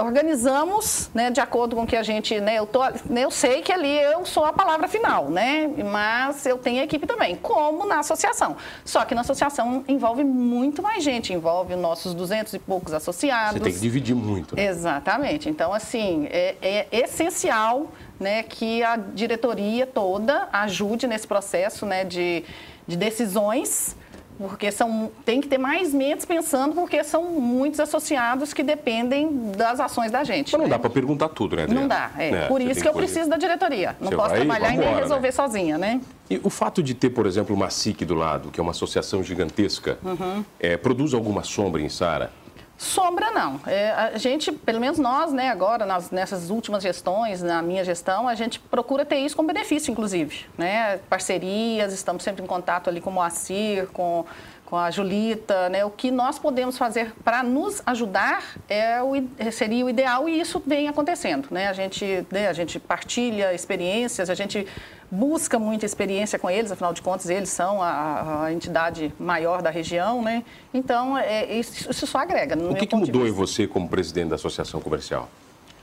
organizamos 0.05 1.11
né, 1.15 1.31
de 1.31 1.41
acordo 1.41 1.77
com 1.77 1.83
o 1.83 1.87
que 1.87 1.97
a 1.97 2.03
gente, 2.03 2.41
né, 2.41 2.57
eu, 2.57 2.67
tô, 2.67 2.81
né, 3.07 3.25
eu 3.25 3.31
sei 3.31 3.63
que 3.63 3.73
ali 3.73 3.97
eu 3.99 4.25
sou 4.25 4.45
a 4.45 4.53
palavra 4.53 4.89
final, 4.89 5.29
né, 5.29 5.69
mas 5.91 6.45
eu 6.47 6.59
tenho 6.59 6.83
equipe 6.83 7.07
também, 7.07 7.37
como 7.37 7.87
na 7.87 8.01
associação. 8.01 8.57
Só 8.85 9.05
que 9.05 9.15
na 9.15 9.21
associação 9.21 9.85
envolve 9.87 10.25
muito 10.25 10.83
mais 10.83 11.03
gente, 11.03 11.33
envolve 11.33 11.77
nossos 11.77 12.15
200 12.15 12.55
e 12.55 12.59
poucos 12.59 12.93
associados. 12.93 13.59
Você 13.59 13.65
tem 13.65 13.73
que 13.73 13.81
dividir 13.81 14.15
muito. 14.15 14.57
Né? 14.57 14.67
Exatamente. 14.67 15.49
Então, 15.49 15.73
assim, 15.73 16.27
é, 16.31 16.57
é 16.61 16.87
essencial 16.93 17.93
né, 18.19 18.43
que 18.43 18.83
a 18.83 18.97
diretoria 18.97 19.87
toda 19.87 20.49
ajude 20.53 21.07
nesse 21.07 21.27
processo 21.27 21.87
né, 21.87 22.05
de, 22.05 22.45
de 22.87 22.97
decisões 22.97 23.97
porque 24.39 24.71
são, 24.71 25.11
tem 25.25 25.41
que 25.41 25.49
ter 25.49 25.59
mais 25.59 25.95
mentes 25.95 26.25
pensando, 26.25 26.75
porque 26.75 27.03
são 27.03 27.25
muitos 27.25 27.81
associados 27.81 28.53
que 28.53 28.63
dependem 28.63 29.53
das 29.57 29.81
ações 29.81 30.11
da 30.11 30.25
gente. 30.25 30.53
Mas 30.53 30.61
não 30.61 30.69
né? 30.69 30.75
dá 30.75 30.79
para 30.79 30.91
perguntar 30.91 31.29
tudo, 31.29 31.57
né, 31.57 31.63
Adriana? 31.63 31.81
Não 31.81 31.89
dá, 31.89 32.11
é. 32.19 32.31
é 32.31 32.47
Por 32.47 32.61
isso 32.61 32.81
que 32.81 32.89
eu 32.89 32.93
preciso 32.93 33.31
da 33.31 33.37
diretoria. 33.37 33.97
Não 34.01 34.09
Você 34.09 34.17
posso 34.17 34.29
vai, 34.31 34.41
trabalhar 34.41 34.75
e 34.75 34.77
nem 34.77 34.95
resolver 34.95 35.29
né? 35.29 35.33
sozinha, 35.33 35.79
né? 35.79 36.01
E 36.29 36.41
o 36.43 36.51
fato 36.51 36.83
de 36.83 36.95
ter, 36.95 37.11
por 37.11 37.27
exemplo, 37.27 37.55
uma 37.55 37.71
SIC 37.71 38.05
do 38.05 38.15
lado, 38.15 38.51
que 38.51 38.61
é 38.61 38.63
uma 38.63 38.73
associação 38.73 39.23
gigantesca, 39.23 39.99
uhum. 40.05 40.45
é, 40.59 40.77
produz 40.77 41.15
alguma 41.15 41.43
sombra 41.43 41.81
em 41.81 41.89
Sara? 41.89 42.31
Sombra 42.79 43.31
não. 43.31 43.59
É, 43.67 43.91
a 43.91 44.19
gente, 44.19 44.53
pelo 44.53 44.79
menos 44.79 44.99
nós, 44.99 45.33
né, 45.33 45.49
agora, 45.49 45.87
nas, 45.87 46.11
nessas 46.11 46.51
últimas 46.51 46.83
gestões, 46.83 47.43
na 47.43 47.63
minha 47.63 47.83
gestão, 47.83 48.29
a 48.29 48.35
gente 48.35 48.59
procura 48.59 49.05
ter 49.05 49.17
isso 49.17 49.35
como 49.35 49.49
benefício, 49.49 49.91
inclusive. 49.91 50.45
Né? 50.59 50.99
Parcerias, 51.09 51.93
estamos 51.95 52.23
sempre 52.23 52.43
em 52.43 52.47
contato 52.47 52.91
ali 52.91 53.01
com 53.01 53.09
o 53.09 53.13
Moacir, 53.15 53.87
com 53.89 54.27
com 54.67 54.77
a 54.77 54.91
Julita, 54.91 55.69
né? 55.69 55.85
O 55.85 55.91
que 55.91 56.11
nós 56.11 56.39
podemos 56.39 56.77
fazer 56.77 57.13
para 57.25 57.43
nos 57.43 57.81
ajudar 57.87 58.57
é 58.69 59.01
o, 59.01 59.13
seria 59.53 59.87
o 59.87 59.89
ideal 59.89 60.29
e 60.29 60.39
isso 60.39 60.61
vem 60.67 60.89
acontecendo, 60.89 61.49
né? 61.51 61.69
A 61.69 61.73
gente, 61.73 62.27
né, 62.31 62.49
a 62.49 62.53
gente 62.53 62.79
partilha 62.79 63.55
experiências, 63.55 64.29
a 64.29 64.35
gente 64.35 64.67
busca 65.09 65.57
muita 65.59 65.87
experiência 65.87 66.37
com 66.37 66.51
eles, 66.51 66.73
afinal 66.73 66.93
de 66.93 67.01
contas 67.01 67.31
eles 67.31 67.49
são 67.49 67.81
a, 67.81 68.47
a 68.47 68.53
entidade 68.53 69.15
maior 69.19 69.63
da 69.63 69.71
região, 69.71 70.21
né? 70.21 70.43
Então 70.75 71.17
é, 71.17 71.55
isso, 71.55 71.89
isso, 71.91 72.07
só 72.07 72.19
agrega. 72.19 72.59
o 72.59 72.75
que, 72.75 72.87
que 72.87 72.97
mudou 72.97 73.27
em 73.27 73.31
você 73.31 73.67
como 73.69 73.89
presidente 73.89 74.31
da 74.31 74.35
associação 74.35 74.81
comercial? 74.81 75.29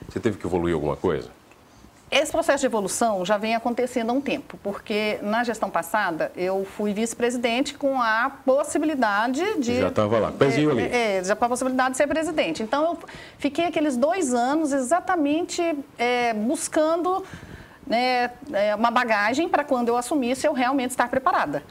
Você 0.10 0.20
teve 0.20 0.38
que 0.38 0.46
evoluir 0.46 0.76
alguma 0.76 0.98
coisa? 0.98 1.30
Esse 2.14 2.32
processo 2.32 2.60
de 2.60 2.68
evolução 2.68 3.26
já 3.26 3.38
vem 3.38 3.56
acontecendo 3.56 4.12
há 4.12 4.14
um 4.14 4.22
tempo, 4.22 4.56
porque 4.62 5.18
na 5.24 5.44
gestão 5.44 5.68
passada 5.68 6.32
eu 6.36 6.64
fui 6.64 6.94
vice-presidente 6.94 7.74
com 7.74 8.00
a 8.00 8.32
possibilidade 8.46 9.42
de. 9.58 9.80
Já 9.80 9.88
estava 9.88 10.20
lá, 10.20 10.32
pezinho 10.32 10.70
é, 10.70 10.74
ali. 10.74 10.96
É, 10.96 11.24
já 11.24 11.36
com 11.36 11.44
a 11.44 11.50
possibilidade 11.50 11.92
de 11.92 11.98
ser 11.98 12.06
presidente. 12.06 12.62
Então 12.62 12.84
eu 12.86 13.00
fiquei 13.40 13.66
aqueles 13.66 13.98
dois 13.98 14.32
anos 14.32 14.72
exatamente 14.72 15.76
é, 15.98 16.36
buscando 16.36 17.26
né, 17.88 18.30
é, 18.52 18.76
uma 18.76 18.92
bagagem 18.92 19.50
para 19.50 19.64
quando 19.64 19.88
eu 19.88 19.98
assumisse 19.98 20.46
eu 20.46 20.54
realmente 20.54 20.92
estar 20.92 21.10
preparada 21.10 21.64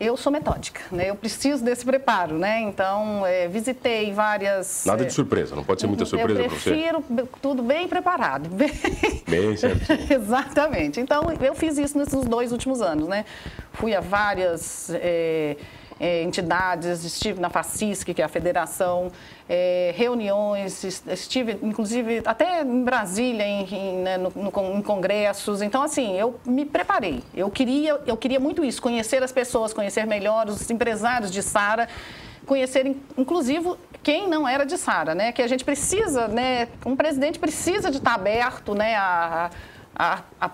eu 0.00 0.16
sou 0.16 0.32
metódica, 0.32 0.80
né? 0.90 1.10
Eu 1.10 1.14
preciso 1.14 1.62
desse 1.62 1.84
preparo, 1.84 2.38
né? 2.38 2.60
Então, 2.62 3.26
é, 3.26 3.46
visitei 3.46 4.12
várias... 4.12 4.84
Nada 4.86 5.04
de 5.04 5.12
surpresa, 5.12 5.54
não 5.54 5.62
pode 5.62 5.82
ser 5.82 5.86
muita 5.86 6.06
surpresa 6.06 6.40
para 6.40 6.48
você. 6.48 6.70
Eu 6.70 7.02
prefiro 7.02 7.28
tudo 7.42 7.62
bem 7.62 7.86
preparado. 7.86 8.48
Bem, 8.60 8.70
bem 9.28 9.56
certo. 9.56 9.80
Exatamente. 10.10 11.00
Então, 11.00 11.24
eu 11.40 11.54
fiz 11.54 11.76
isso 11.76 11.98
nesses 11.98 12.24
dois 12.24 12.50
últimos 12.50 12.80
anos, 12.80 13.06
né? 13.06 13.26
Fui 13.74 13.94
a 13.94 14.00
várias... 14.00 14.90
É, 14.94 15.56
é, 16.00 16.22
entidades, 16.22 17.04
estive 17.04 17.38
na 17.38 17.50
FACISC, 17.50 18.14
que 18.14 18.22
é 18.22 18.24
a 18.24 18.28
federação, 18.28 19.12
é, 19.46 19.92
reuniões, 19.94 20.82
estive 21.06 21.58
inclusive 21.62 22.22
até 22.24 22.62
em 22.62 22.82
Brasília, 22.82 23.44
em, 23.44 23.64
em, 23.64 23.96
né, 23.98 24.16
no, 24.16 24.32
no, 24.34 24.78
em, 24.78 24.80
congressos. 24.80 25.60
Então, 25.60 25.82
assim, 25.82 26.16
eu 26.16 26.40
me 26.46 26.64
preparei. 26.64 27.22
Eu 27.34 27.50
queria, 27.50 28.00
eu 28.06 28.16
queria 28.16 28.40
muito 28.40 28.64
isso, 28.64 28.80
conhecer 28.80 29.22
as 29.22 29.30
pessoas, 29.30 29.74
conhecer 29.74 30.06
melhor 30.06 30.48
os 30.48 30.70
empresários 30.70 31.30
de 31.30 31.42
Sara, 31.42 31.86
conhecer, 32.46 32.96
inclusive, 33.18 33.74
quem 34.02 34.26
não 34.26 34.48
era 34.48 34.64
de 34.64 34.78
Sara, 34.78 35.14
né? 35.14 35.30
Que 35.30 35.42
a 35.42 35.46
gente 35.46 35.64
precisa, 35.64 36.26
né? 36.26 36.68
Um 36.86 36.96
presidente 36.96 37.38
precisa 37.38 37.90
de 37.90 37.98
estar 37.98 38.14
aberto, 38.14 38.74
né? 38.74 38.96
a, 38.96 39.50
a, 39.94 40.22
a 40.40 40.50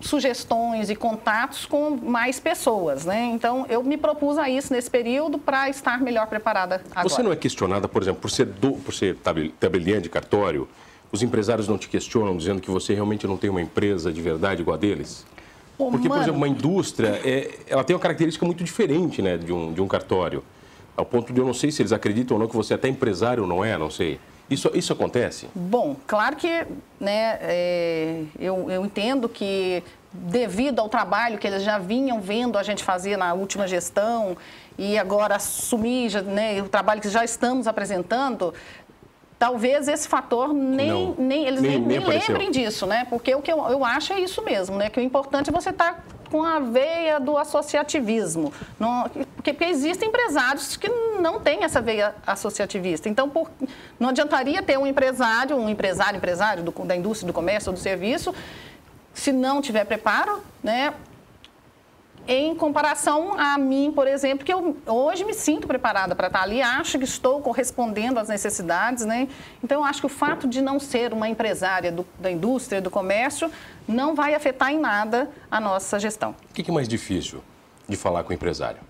sugestões 0.00 0.90
e 0.90 0.96
contatos 0.96 1.64
com 1.66 1.96
mais 1.96 2.38
pessoas, 2.38 3.04
né? 3.04 3.24
Então, 3.32 3.66
eu 3.68 3.82
me 3.82 3.96
propus 3.96 4.38
a 4.38 4.48
isso 4.48 4.72
nesse 4.72 4.90
período 4.90 5.38
para 5.38 5.68
estar 5.68 6.00
melhor 6.00 6.26
preparada 6.26 6.82
agora. 6.90 7.08
Você 7.08 7.22
não 7.22 7.32
é 7.32 7.36
questionada, 7.36 7.88
por 7.88 8.02
exemplo, 8.02 8.20
por 8.20 8.30
ser, 8.30 8.46
do, 8.46 8.72
por 8.72 8.92
ser 8.92 9.16
tabeliã 9.58 10.00
de 10.00 10.08
cartório, 10.08 10.68
os 11.10 11.22
empresários 11.22 11.68
não 11.68 11.78
te 11.78 11.88
questionam 11.88 12.36
dizendo 12.36 12.60
que 12.60 12.70
você 12.70 12.92
realmente 12.92 13.26
não 13.26 13.36
tem 13.36 13.48
uma 13.48 13.62
empresa 13.62 14.12
de 14.12 14.20
verdade 14.20 14.62
igual 14.62 14.76
a 14.76 14.78
deles? 14.78 15.24
Porque, 15.76 16.08
por 16.08 16.18
exemplo, 16.18 16.36
uma 16.36 16.48
indústria, 16.48 17.20
é, 17.24 17.58
ela 17.66 17.82
tem 17.82 17.94
uma 17.96 18.02
característica 18.02 18.44
muito 18.46 18.62
diferente 18.62 19.20
né, 19.20 19.36
de, 19.36 19.52
um, 19.52 19.72
de 19.72 19.80
um 19.80 19.88
cartório. 19.88 20.42
Ao 20.96 21.04
ponto 21.04 21.32
de 21.32 21.40
eu 21.40 21.44
não 21.44 21.54
sei 21.54 21.72
se 21.72 21.82
eles 21.82 21.92
acreditam 21.92 22.36
ou 22.36 22.40
não 22.40 22.48
que 22.48 22.54
você 22.54 22.74
é 22.74 22.76
até 22.76 22.88
empresário 22.88 23.42
ou 23.42 23.48
não 23.48 23.64
é, 23.64 23.76
não 23.76 23.90
sei. 23.90 24.20
Isso, 24.48 24.70
isso 24.74 24.92
acontece? 24.92 25.48
Bom, 25.54 25.96
claro 26.06 26.36
que 26.36 26.66
né, 27.00 27.38
é, 27.40 28.22
eu, 28.38 28.70
eu 28.70 28.84
entendo 28.84 29.28
que 29.28 29.82
devido 30.12 30.78
ao 30.78 30.88
trabalho 30.88 31.38
que 31.38 31.46
eles 31.46 31.62
já 31.62 31.78
vinham 31.78 32.20
vendo 32.20 32.56
a 32.56 32.62
gente 32.62 32.84
fazer 32.84 33.16
na 33.16 33.34
última 33.34 33.66
gestão 33.66 34.36
e 34.78 34.98
agora 34.98 35.36
assumir 35.36 36.22
né, 36.22 36.60
o 36.62 36.68
trabalho 36.68 37.00
que 37.00 37.08
já 37.08 37.24
estamos 37.24 37.66
apresentando, 37.66 38.54
talvez 39.38 39.88
esse 39.88 40.06
fator 40.06 40.52
nem, 40.52 40.88
Não, 40.88 41.14
nem 41.18 41.46
eles 41.46 41.60
nem, 41.60 41.80
nem, 41.80 41.98
nem 41.98 42.06
lembrem 42.06 42.50
disso, 42.50 42.86
né? 42.86 43.06
Porque 43.10 43.34
o 43.34 43.42
que 43.42 43.52
eu, 43.52 43.58
eu 43.68 43.84
acho 43.84 44.12
é 44.12 44.20
isso 44.20 44.42
mesmo, 44.42 44.76
né? 44.76 44.88
Que 44.88 45.00
o 45.00 45.02
importante 45.02 45.50
é 45.50 45.52
você 45.52 45.70
estar 45.70 45.94
tá 45.94 46.02
com 46.34 46.42
a 46.42 46.58
veia 46.58 47.20
do 47.20 47.38
associativismo. 47.38 48.52
Não, 48.76 49.04
porque, 49.04 49.52
porque, 49.52 49.64
existem 49.66 50.08
empresários 50.08 50.76
que 50.76 50.88
não 51.20 51.38
têm 51.38 51.62
essa 51.62 51.80
veia 51.80 52.12
associativista. 52.26 53.08
Então, 53.08 53.30
por, 53.30 53.48
não 54.00 54.08
adiantaria 54.08 54.60
ter 54.60 54.76
um 54.76 54.84
empresário, 54.84 55.56
um 55.56 55.68
empresário, 55.68 56.16
empresário 56.16 56.64
do, 56.64 56.72
da 56.84 56.96
indústria, 56.96 57.28
do 57.28 57.32
comércio 57.32 57.70
ou 57.70 57.74
do 57.74 57.78
serviço, 57.78 58.34
se 59.12 59.30
não 59.30 59.62
tiver 59.62 59.84
preparo, 59.84 60.42
né? 60.60 60.92
Em 62.26 62.54
comparação 62.54 63.38
a 63.38 63.58
mim, 63.58 63.92
por 63.94 64.06
exemplo, 64.06 64.44
que 64.44 64.52
eu 64.52 64.76
hoje 64.86 65.24
me 65.24 65.34
sinto 65.34 65.66
preparada 65.66 66.14
para 66.14 66.28
estar 66.28 66.42
ali, 66.42 66.62
acho 66.62 66.98
que 66.98 67.04
estou 67.04 67.40
correspondendo 67.40 68.18
às 68.18 68.28
necessidades, 68.28 69.04
né? 69.04 69.28
Então, 69.62 69.80
eu 69.80 69.84
acho 69.84 70.00
que 70.00 70.06
o 70.06 70.10
fato 70.10 70.46
de 70.48 70.62
não 70.62 70.80
ser 70.80 71.12
uma 71.12 71.28
empresária 71.28 71.92
do, 71.92 72.06
da 72.18 72.30
indústria, 72.30 72.80
do 72.80 72.90
comércio, 72.90 73.50
não 73.86 74.14
vai 74.14 74.34
afetar 74.34 74.72
em 74.72 74.78
nada 74.78 75.30
a 75.50 75.60
nossa 75.60 75.98
gestão. 75.98 76.34
O 76.50 76.54
que 76.54 76.70
é 76.70 76.74
mais 76.74 76.88
difícil 76.88 77.42
de 77.88 77.96
falar 77.96 78.24
com 78.24 78.30
o 78.30 78.34
empresário? 78.34 78.80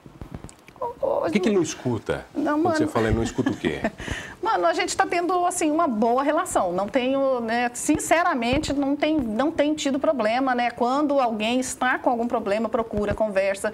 O 1.28 1.32
que, 1.32 1.40
que 1.40 1.50
não 1.50 1.62
escuta? 1.62 2.26
Não, 2.34 2.60
Quando 2.62 2.76
você 2.76 2.86
fala, 2.86 3.10
não 3.10 3.22
escuta 3.22 3.50
o 3.50 3.56
quê? 3.56 3.80
Mano, 4.42 4.66
a 4.66 4.72
gente 4.74 4.90
está 4.90 5.06
tendo, 5.06 5.46
assim, 5.46 5.70
uma 5.70 5.88
boa 5.88 6.22
relação. 6.22 6.72
Não 6.72 6.86
tenho, 6.86 7.40
né, 7.40 7.70
sinceramente, 7.72 8.72
não 8.72 8.94
tem, 8.94 9.16
não 9.18 9.50
tem 9.50 9.74
tido 9.74 9.98
problema, 9.98 10.54
né? 10.54 10.70
Quando 10.70 11.18
alguém 11.18 11.58
está 11.60 11.98
com 11.98 12.10
algum 12.10 12.28
problema, 12.28 12.68
procura, 12.68 13.14
conversa. 13.14 13.72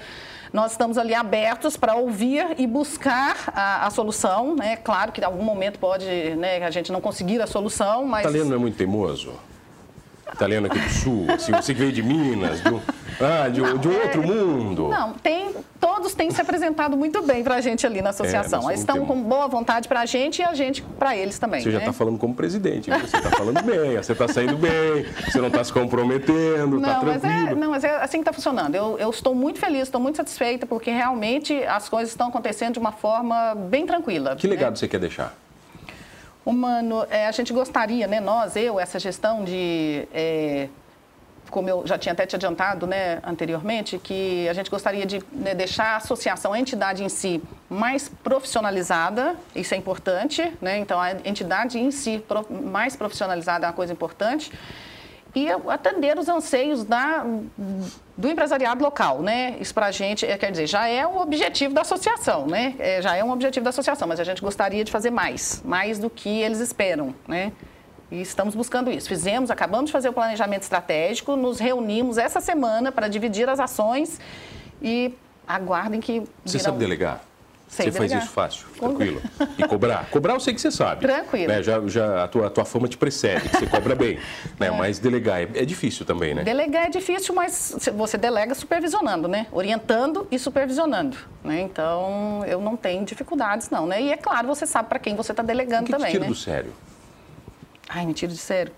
Nós 0.53 0.73
estamos 0.73 0.99
ali 0.99 1.15
abertos 1.15 1.77
para 1.77 1.95
ouvir 1.95 2.55
e 2.59 2.67
buscar 2.67 3.53
a, 3.55 3.87
a, 3.87 3.91
solução, 3.91 4.55
né? 4.55 4.77
Claro 4.77 5.13
que 5.13 5.21
em 5.21 5.25
algum 5.25 5.45
momento 5.45 5.79
pode, 5.79 6.07
né, 6.37 6.65
a 6.65 6.71
gente 6.71 6.91
não 6.91 7.01
conseguir 7.01 7.41
a 7.41 7.47
solução, 7.47 8.05
mas... 8.05 8.25
O 8.25 8.29
italiano 8.29 8.51
não 8.51 8.57
é 8.57 8.61
muito 8.61 8.77
teimoso? 8.77 9.33
Italiano 10.33 10.67
aqui 10.67 10.79
do 10.79 10.91
Sul, 10.91 11.27
assim, 11.31 11.53
você 11.53 11.75
que 11.75 11.81
veio 11.81 11.93
de 11.93 12.03
Minas, 12.03 12.63
de 12.63 12.69
um, 12.69 12.81
ah, 13.21 13.49
de, 13.49 13.61
não, 13.61 13.79
de 13.79 13.89
um 13.89 13.93
é, 13.93 14.03
outro 14.05 14.23
mundo. 14.23 14.89
Não, 14.89 15.13
tem 15.15 15.55
todos 15.79 16.15
têm 16.15 16.31
se 16.31 16.41
apresentado 16.41 16.97
muito 16.97 17.23
bem 17.23 17.43
para 17.43 17.57
a 17.57 17.61
gente 17.61 17.87
ali 17.87 18.03
na 18.03 18.11
associação. 18.11 18.69
É, 18.69 18.73
Eles 18.73 18.81
estão 18.81 19.05
com 19.07 19.21
boa 19.23 19.49
vontade 19.49 19.89
para 19.89 20.01
a 20.01 20.07
gente 20.07 20.41
e 20.41 20.43
a 20.43 20.55
gente 20.55 20.83
para 20.83 21.17
eles 21.17 21.39
também. 21.39 21.61
Você 21.61 21.69
né? 21.69 21.75
já 21.75 21.79
está 21.81 21.93
falando 21.93 22.19
como 22.19 22.35
presidente, 22.35 22.91
você 22.91 23.17
está 23.17 23.31
falando 23.31 23.63
bem, 23.63 23.97
você 23.97 24.13
está 24.13 24.29
saindo 24.29 24.57
bem, 24.57 25.07
você 25.25 25.39
não 25.39 25.49
está 25.49 25.65
se 25.65 25.73
comprometendo, 25.73 26.77
está 26.77 27.01
tranquilo. 27.01 27.21
Mas 27.23 27.51
é, 27.51 27.55
não, 27.55 27.71
mas 27.71 27.85
é 27.85 27.97
assim 28.03 28.19
que 28.19 28.23
está 28.23 28.33
funcionando. 28.33 28.75
Eu, 28.75 28.99
eu 28.99 29.11
estou 29.11 29.35
muito 29.35 29.59
feliz, 29.59 29.83
estou 29.83 30.01
muito 30.01 30.17
satisfeita, 30.17 30.67
porque 30.67 30.91
realmente 30.91 31.55
as 31.65 31.89
coisas 31.89 32.11
estão 32.11 32.29
acontecendo 32.29 32.75
de 32.75 32.79
uma 32.79 32.93
forma 32.93 33.55
bem 33.55 33.87
tranquila. 33.87 34.37
Que 34.37 34.47
legado 34.47 34.71
né? 34.71 34.77
você 34.77 34.89
quer 34.89 35.01
deixar? 35.01 35.35
Humano, 36.45 37.07
é, 37.11 37.27
a 37.27 37.33
gente 37.33 37.53
gostaria, 37.53 38.07
né, 38.07 38.19
nós, 38.19 38.57
eu, 38.57 38.81
essa 38.81 38.99
gestão 38.99 39.45
de 39.45 40.09
é, 40.13 40.69
como 41.51 41.69
eu 41.69 41.87
já 41.87 41.99
tinha 41.99 42.13
até 42.13 42.25
te 42.25 42.37
adiantado 42.37 42.87
né, 42.87 43.21
anteriormente, 43.25 43.99
que 43.99 44.49
a 44.49 44.53
gente 44.53 44.71
gostaria 44.71 45.05
de 45.05 45.23
né, 45.33 45.55
deixar 45.55 45.95
a 45.95 45.97
associação, 45.97 46.53
a 46.53 46.59
entidade 46.59 47.05
em 47.05 47.09
si, 47.09 47.43
mais 47.69 48.09
profissionalizada, 48.09 49.37
isso 49.55 49.75
é 49.75 49.77
importante, 49.77 50.53
né? 50.61 50.79
então 50.79 50.99
a 50.99 51.13
entidade 51.25 51.79
em 51.79 51.91
si 51.91 52.23
mais 52.51 52.97
profissionalizada 52.97 53.67
é 53.67 53.69
uma 53.69 53.75
coisa 53.75 53.93
importante, 53.93 54.51
e 55.35 55.49
atender 55.69 56.19
os 56.19 56.29
anseios 56.29 56.85
da, 56.85 57.25
do 58.21 58.29
empresariado 58.29 58.85
local, 58.85 59.23
né? 59.23 59.57
Isso 59.59 59.73
para 59.73 59.87
a 59.87 59.91
gente, 59.91 60.27
é, 60.27 60.37
quer 60.37 60.51
dizer, 60.51 60.67
já 60.67 60.87
é 60.87 61.07
o 61.07 61.19
objetivo 61.21 61.73
da 61.73 61.81
associação, 61.81 62.47
né? 62.47 62.75
É, 62.79 63.01
já 63.01 63.17
é 63.17 63.25
um 63.25 63.31
objetivo 63.33 63.65
da 63.65 63.71
associação, 63.71 64.07
mas 64.07 64.21
a 64.21 64.25
gente 64.25 64.43
gostaria 64.43 64.85
de 64.85 64.93
fazer 64.93 65.11
mais, 65.11 65.63
mais 65.65 65.99
do 65.99 66.11
que 66.11 66.29
eles 66.29 66.61
esperam, 66.61 67.15
né? 67.27 67.51
E 68.11 68.21
estamos 68.21 68.55
buscando 68.55 68.91
isso. 68.91 69.09
Fizemos, 69.09 69.51
acabamos 69.51 69.87
de 69.87 69.93
fazer 69.93 70.11
o 70.11 70.13
planejamento 70.13 70.63
estratégico, 70.63 71.35
nos 71.35 71.59
reunimos 71.59 72.19
essa 72.19 72.41
semana 72.41 72.93
para 72.93 73.09
dividir 73.09 73.49
as 73.49 73.59
ações 73.59 74.21
e 74.83 75.15
aguardem 75.49 76.01
que. 76.01 76.23
Você 76.45 76.59
sabe 76.59 76.79
delegar? 76.79 77.23
Sei 77.71 77.87
você 77.87 77.93
delegar. 77.93 78.19
faz 78.19 78.25
isso 78.25 78.33
fácil, 78.33 78.67
tranquilo. 78.77 79.23
E 79.57 79.63
cobrar? 79.63 80.11
Cobrar 80.11 80.35
eu 80.35 80.41
sei 80.41 80.53
que 80.53 80.61
você 80.61 80.73
sabe. 80.73 81.03
Tranquilo. 81.03 81.47
Né? 81.47 81.63
Já, 81.63 81.81
já 81.87 82.25
a, 82.25 82.29
tua, 82.29 82.49
a 82.49 82.51
tua 82.51 82.65
fama 82.65 82.89
te 82.89 82.99
precede, 82.99 83.49
que 83.49 83.59
você 83.59 83.67
cobra 83.67 83.95
bem. 83.95 84.19
Né? 84.59 84.67
É. 84.67 84.71
Mas 84.71 84.99
delegar 84.99 85.41
é, 85.41 85.49
é, 85.55 85.65
difícil 85.65 86.05
também, 86.05 86.35
né? 86.35 86.43
Delegar 86.43 86.87
é 86.87 86.91
difícil, 86.91 87.35
mas 87.35 87.89
você 87.95 88.19
delega 88.19 88.55
supervisionando, 88.55 89.29
né? 89.29 89.47
Orientando 89.53 90.27
e 90.31 90.39
supervisionando. 90.39 91.17
Né? 91.43 91.63
Então, 91.63 92.45
eu 92.47 92.61
não 92.61 92.77
tenho 92.77 93.05
dificuldades, 93.05 93.71
não. 93.71 93.87
Né? 93.87 94.03
E 94.03 94.13
é 94.13 94.17
claro, 94.17 94.49
você 94.49 94.67
sabe 94.67 94.89
para 94.89 94.99
quem 94.99 95.15
você 95.15 95.33
está 95.33 95.43
delegando 95.43 95.87
que 95.87 95.93
também. 95.93 96.09
Te 96.09 96.13
tira 96.13 96.25
né? 96.25 96.31
do 96.31 96.37
sério. 96.37 96.73
Ai, 97.89 98.05
me 98.05 98.13
tira 98.13 98.33
do 98.33 98.39
sério. 98.39 98.73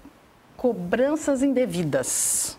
Cobranças 0.57 1.42
indevidas 1.42 2.59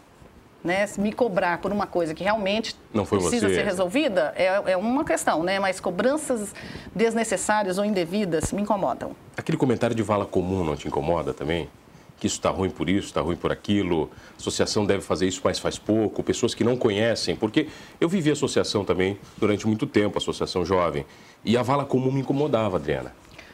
né, 0.63 0.85
me 0.97 1.11
cobrar 1.11 1.59
por 1.59 1.71
uma 1.71 1.85
coisa 1.85 2.13
que 2.13 2.23
realmente 2.23 2.75
precisa 3.09 3.49
você. 3.49 3.55
ser 3.55 3.65
resolvida 3.65 4.33
é, 4.35 4.71
é, 4.71 4.77
uma 4.77 5.03
questão, 5.03 5.43
né? 5.43 5.59
Mas 5.59 5.79
cobranças 5.79 6.53
desnecessárias 6.95 7.77
ou 7.77 7.83
indevidas 7.83 8.51
me 8.53 8.61
incomodam. 8.61 9.15
Aquele 9.35 9.57
comentário 9.57 9.95
de 9.95 10.01
vala 10.01 10.25
comum 10.25 10.63
não 10.63 10.75
te 10.75 10.87
incomoda 10.87 11.33
também? 11.33 11.69
Que 12.17 12.27
isso 12.27 12.37
está 12.37 12.49
ruim 12.49 12.69
por 12.69 12.89
isso, 12.89 13.07
está 13.07 13.19
ruim 13.19 13.35
por 13.35 13.51
aquilo, 13.51 14.09
a 14.35 14.37
associação 14.39 14.85
deve 14.85 15.01
fazer 15.01 15.27
isso, 15.27 15.41
mas 15.43 15.59
faz 15.59 15.77
pouco, 15.77 16.23
pessoas 16.23 16.53
que 16.55 16.63
não 16.63 16.77
conhecem, 16.77 17.35
porque 17.35 17.67
eu 17.99 18.07
vivi 18.07 18.31
associação 18.31 18.85
também 18.85 19.19
durante 19.37 19.67
muito 19.67 19.85
tempo, 19.85 20.17
associação 20.17 20.63
jovem, 20.63 21.05
e 21.43 21.57
a 21.57 21.61
vala 21.61 21.83
comum 21.83 22.11
me 22.11 22.21
incomodava, 22.21 22.77
Adriana. 22.77 23.11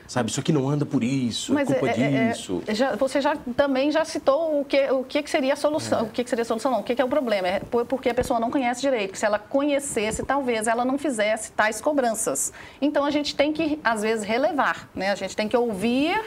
Sabe, 0.09 0.31
isso 0.31 0.39
aqui 0.39 0.51
não 0.51 0.67
anda 0.67 0.87
por 0.87 1.03
isso, 1.03 1.53
Mas 1.53 1.69
é 1.69 1.73
culpa 1.75 1.87
é, 1.87 2.01
é, 2.01 2.29
disso. 2.29 2.63
É, 2.65 2.73
já, 2.73 2.95
você 2.95 3.21
já 3.21 3.35
também 3.55 3.91
já 3.91 4.03
citou 4.03 4.59
o 4.59 4.65
que, 4.65 4.89
o 4.89 5.03
que, 5.03 5.29
seria 5.29 5.53
a 5.53 5.55
solução, 5.55 5.99
é. 5.99 6.01
o 6.01 6.07
que, 6.07 6.23
que 6.23 6.29
seria 6.31 6.41
a 6.41 6.45
solução, 6.45 6.71
não, 6.71 6.79
o 6.79 6.83
que, 6.83 6.95
que 6.95 7.01
é 7.01 7.05
o 7.05 7.07
problema? 7.07 7.47
É 7.47 7.61
porque 7.87 8.09
a 8.09 8.13
pessoa 8.15 8.39
não 8.39 8.49
conhece 8.49 8.81
direito, 8.81 9.11
que 9.11 9.19
se 9.19 9.25
ela 9.27 9.37
conhecesse, 9.37 10.25
talvez 10.25 10.65
ela 10.65 10.83
não 10.83 10.97
fizesse 10.97 11.51
tais 11.51 11.79
cobranças. 11.79 12.51
Então 12.81 13.05
a 13.05 13.11
gente 13.11 13.35
tem 13.35 13.53
que, 13.53 13.79
às 13.83 14.01
vezes, 14.01 14.25
relevar, 14.25 14.89
né? 14.95 15.11
A 15.11 15.15
gente 15.15 15.35
tem 15.35 15.47
que 15.47 15.55
ouvir 15.55 16.19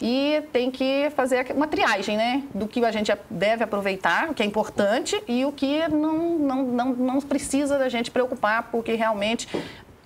e 0.00 0.40
tem 0.52 0.70
que 0.70 1.10
fazer 1.16 1.50
uma 1.56 1.66
triagem, 1.66 2.16
né? 2.16 2.44
Do 2.54 2.68
que 2.68 2.84
a 2.84 2.92
gente 2.92 3.12
deve 3.28 3.64
aproveitar, 3.64 4.30
o 4.30 4.34
que 4.34 4.44
é 4.44 4.46
importante, 4.46 5.20
e 5.26 5.44
o 5.44 5.50
que 5.50 5.88
não, 5.88 6.38
não, 6.38 6.62
não, 6.62 6.92
não 6.92 7.20
precisa 7.20 7.78
da 7.78 7.88
gente 7.88 8.12
preocupar, 8.12 8.70
porque 8.70 8.94
realmente 8.94 9.48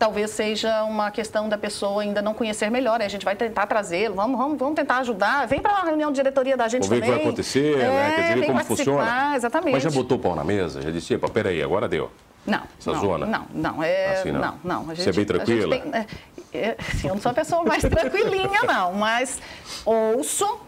talvez 0.02 0.32
seja 0.32 0.82
uma 0.82 1.12
questão 1.12 1.48
da 1.48 1.56
pessoa 1.56 2.02
ainda 2.02 2.20
não 2.20 2.34
conhecer 2.34 2.68
melhor. 2.68 3.00
A 3.00 3.06
gente 3.06 3.24
vai 3.24 3.36
tentar 3.36 3.68
trazê-lo, 3.68 4.16
vamos, 4.16 4.36
vamos, 4.36 4.58
vamos 4.58 4.74
tentar 4.74 4.98
ajudar. 4.98 5.46
Vem 5.46 5.60
para 5.60 5.74
a 5.74 5.84
reunião 5.84 6.10
de 6.10 6.16
diretoria 6.16 6.56
da 6.56 6.66
gente 6.66 6.88
vamos 6.88 6.98
também. 6.98 7.08
ver 7.08 7.14
o 7.14 7.18
que 7.18 7.22
vai 7.22 7.28
acontecer, 7.28 7.78
é, 7.78 7.88
né? 7.88 8.12
Quer 8.16 8.34
dizer, 8.34 8.46
como 8.46 8.64
funciona. 8.64 9.36
Exatamente. 9.36 9.74
Mas 9.74 9.82
já 9.84 9.90
botou 9.90 10.18
o 10.18 10.20
pau 10.20 10.34
na 10.34 10.42
mesa? 10.42 10.82
Já 10.82 10.90
disse, 10.90 11.14
epa, 11.14 11.28
peraí, 11.28 11.62
agora 11.62 11.88
deu. 11.88 12.10
Não. 12.44 12.62
Essa 12.80 12.92
não, 12.92 13.00
zona? 13.00 13.26
Não, 13.26 13.46
não. 13.54 13.80
É, 13.80 14.14
assim, 14.14 14.32
não. 14.32 14.40
não, 14.40 14.58
não. 14.64 14.88
Gente, 14.88 15.04
Você 15.04 15.10
é 15.10 15.12
bem 15.12 15.24
tranquila? 15.24 15.78
Tem, 15.78 15.92
é, 15.94 16.06
é, 16.52 16.76
sim, 16.96 17.06
eu 17.06 17.14
não 17.14 17.22
sou 17.22 17.30
a 17.30 17.34
pessoa 17.34 17.62
mais 17.62 17.82
tranquilinha, 17.86 18.62
não. 18.66 18.94
Mas 18.94 19.40
ouço 19.84 20.58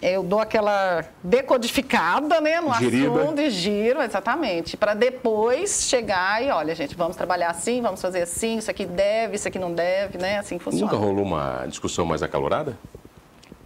eu 0.00 0.22
dou 0.22 0.40
aquela 0.40 1.04
decodificada 1.22 2.40
né, 2.40 2.60
no 2.60 2.74
Gerida. 2.74 3.22
assunto 3.22 3.40
e 3.40 3.50
giro, 3.50 4.02
exatamente, 4.02 4.76
para 4.76 4.94
depois 4.94 5.84
chegar 5.88 6.42
e, 6.42 6.50
olha, 6.50 6.74
gente, 6.74 6.94
vamos 6.94 7.16
trabalhar 7.16 7.50
assim, 7.50 7.80
vamos 7.80 8.00
fazer 8.00 8.22
assim, 8.22 8.58
isso 8.58 8.70
aqui 8.70 8.84
deve, 8.84 9.36
isso 9.36 9.48
aqui 9.48 9.58
não 9.58 9.72
deve, 9.72 10.18
né? 10.18 10.38
Assim 10.38 10.58
funciona. 10.58 10.92
Nunca 10.92 11.02
rolou 11.02 11.24
uma 11.24 11.64
discussão 11.66 12.04
mais 12.04 12.22
acalorada? 12.22 12.76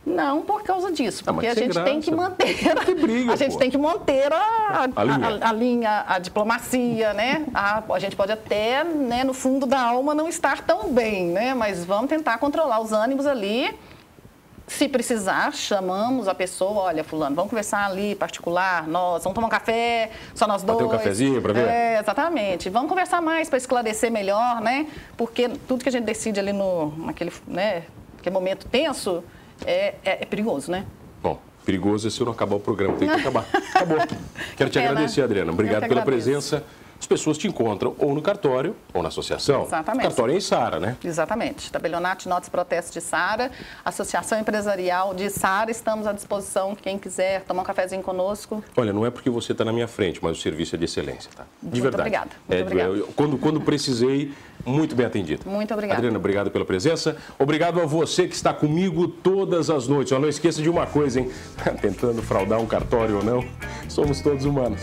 Não 0.07 0.43
por 0.43 0.63
causa 0.63 0.93
disso, 0.93 1.25
ah, 1.27 1.33
porque 1.33 1.49
a 1.49 1.55
gente 1.55 1.83
tem 1.83 2.01
que 2.01 2.13
manter. 2.13 2.57
Que 2.87 2.95
briga, 2.95 3.33
a 3.35 3.37
gente 3.37 3.55
pô. 3.55 3.59
tem 3.59 3.71
que 3.71 3.77
manter 3.77 4.33
a, 4.33 4.37
a, 4.37 4.83
a, 4.95 5.05
linha. 5.05 5.29
a, 5.41 5.49
a 5.49 5.53
linha. 5.53 6.05
a, 6.07 6.19
diplomacia, 6.21 7.13
né? 7.13 7.45
A, 7.53 7.83
a 7.93 7.99
gente 7.99 8.15
pode 8.15 8.31
até, 8.31 8.85
né, 8.85 9.25
no 9.25 9.35
fundo 9.35 9.67
da 9.67 9.81
alma, 9.81 10.15
não 10.15 10.29
estar 10.29 10.63
tão 10.63 10.93
bem, 10.93 11.27
né? 11.27 11.55
Mas 11.55 11.85
vamos 11.85 12.09
tentar 12.09 12.39
controlar 12.39 12.79
os 12.81 12.93
ânimos 12.93 13.27
ali 13.27 13.77
se 14.67 14.89
precisar, 14.89 15.53
chamamos 15.53 16.27
a 16.27 16.35
pessoa, 16.35 16.83
olha, 16.83 17.05
fulano, 17.05 17.37
vamos 17.37 17.51
conversar 17.51 17.87
ali, 17.87 18.15
particular, 18.15 18.87
nós, 18.89 19.23
vamos 19.23 19.35
tomar 19.35 19.47
um 19.47 19.51
café, 19.51 20.11
só 20.35 20.47
nós 20.47 20.63
dois. 20.63 20.79
Bater 20.79 20.89
um 20.89 20.99
cafezinho 20.99 21.41
para 21.41 21.53
ver? 21.53 21.69
É, 21.69 22.01
exatamente. 22.01 22.69
Vamos 22.69 22.89
conversar 22.89 23.23
mais 23.23 23.49
para 23.49 23.59
esclarecer 23.59 24.11
melhor, 24.11 24.61
né? 24.61 24.89
Porque 25.17 25.49
tudo 25.69 25.83
que 25.83 25.89
a 25.89 25.93
gente 25.93 26.05
decide 26.05 26.41
ali 26.41 26.53
no, 26.53 26.93
naquele, 26.99 27.33
né, 27.47 27.85
naquele 28.17 28.35
momento 28.35 28.67
tenso 28.67 29.23
é, 29.65 29.95
é, 30.05 30.23
é 30.23 30.25
perigoso, 30.27 30.71
né? 30.71 30.85
Bom, 31.23 31.39
perigoso 31.65 32.09
é 32.09 32.11
se 32.11 32.21
eu 32.21 32.25
não 32.25 32.33
acabar 32.33 32.57
o 32.57 32.61
programa, 32.61 32.97
tem 32.97 33.09
que 33.09 33.15
acabar. 33.15 33.47
Acabou. 33.73 33.99
Quero 34.57 34.71
te 34.71 34.79
agradecer, 34.81 35.23
Adriana. 35.23 35.53
Obrigado 35.53 35.87
pela 35.87 36.03
presença 36.03 36.65
as 36.99 37.07
pessoas 37.07 37.39
te 37.39 37.47
encontram 37.47 37.95
ou 37.99 38.15
no 38.15 38.23
cartório 38.23 38.75
ou 38.93 39.03
na 39.03 39.09
associação. 39.09 39.65
Exatamente. 39.65 40.03
Cartório 40.03 40.35
é 40.35 40.37
em 40.37 40.41
Sara, 40.41 40.81
né? 40.81 40.97
Exatamente. 41.05 41.71
Tabelionato 41.71 42.29
Notas 42.29 42.49
Protestos 42.49 42.93
de 42.93 43.01
Sara, 43.01 43.51
Associação 43.85 44.39
Empresarial 44.39 45.15
de 45.15 45.31
Sara, 45.31 45.71
estamos 45.71 46.07
à 46.07 46.13
disposição. 46.13 46.75
Quem 46.75 46.99
quiser 46.99 47.43
tomar 47.43 47.63
um 47.63 47.65
cafezinho 47.65 48.03
conosco. 48.03 48.63
Olha, 48.77 48.93
não 48.93 49.05
é 49.05 49.11
porque 49.11 49.31
você 49.31 49.53
está 49.53 49.65
na 49.65 49.73
minha 49.73 49.89
frente, 49.89 50.21
mas 50.23 50.39
o 50.39 50.41
serviço 50.41 50.75
é 50.75 50.79
de 50.79 50.85
excelência, 50.85 51.31
tá? 51.35 51.45
De 51.63 51.81
muito 51.81 51.83
verdade. 51.83 52.01
Obrigada. 52.01 52.31
Muito 52.49 52.59
é, 52.59 52.63
obrigada. 52.63 53.13
quando, 53.15 53.39
quando 53.39 53.61
precisei, 53.61 54.33
muito 54.65 54.97
bem 54.97 55.07
atendido. 55.07 55.49
Muito 55.49 55.73
obrigada. 55.73 55.99
Adriana, 55.99 56.19
obrigado 56.19 56.51
pela 56.51 56.65
presença. 56.65 57.17
Obrigado 57.39 57.81
a 57.81 57.87
você 57.87 58.27
que 58.27 58.35
está 58.35 58.53
comigo 58.53 59.07
todas 59.07 59.71
as 59.71 59.87
noites. 59.87 60.13
Ó, 60.13 60.19
não 60.19 60.29
esqueça 60.29 60.63
de 60.63 60.69
uma 60.69 60.87
coisa, 60.87 61.21
hein? 61.21 61.31
Tentando 61.81 62.23
fraudar 62.23 62.59
um 62.61 62.67
cartório 62.67 63.19
ou 63.19 63.25
não, 63.25 63.45
somos 63.89 64.21
todos 64.21 64.45
humanos. 64.45 64.83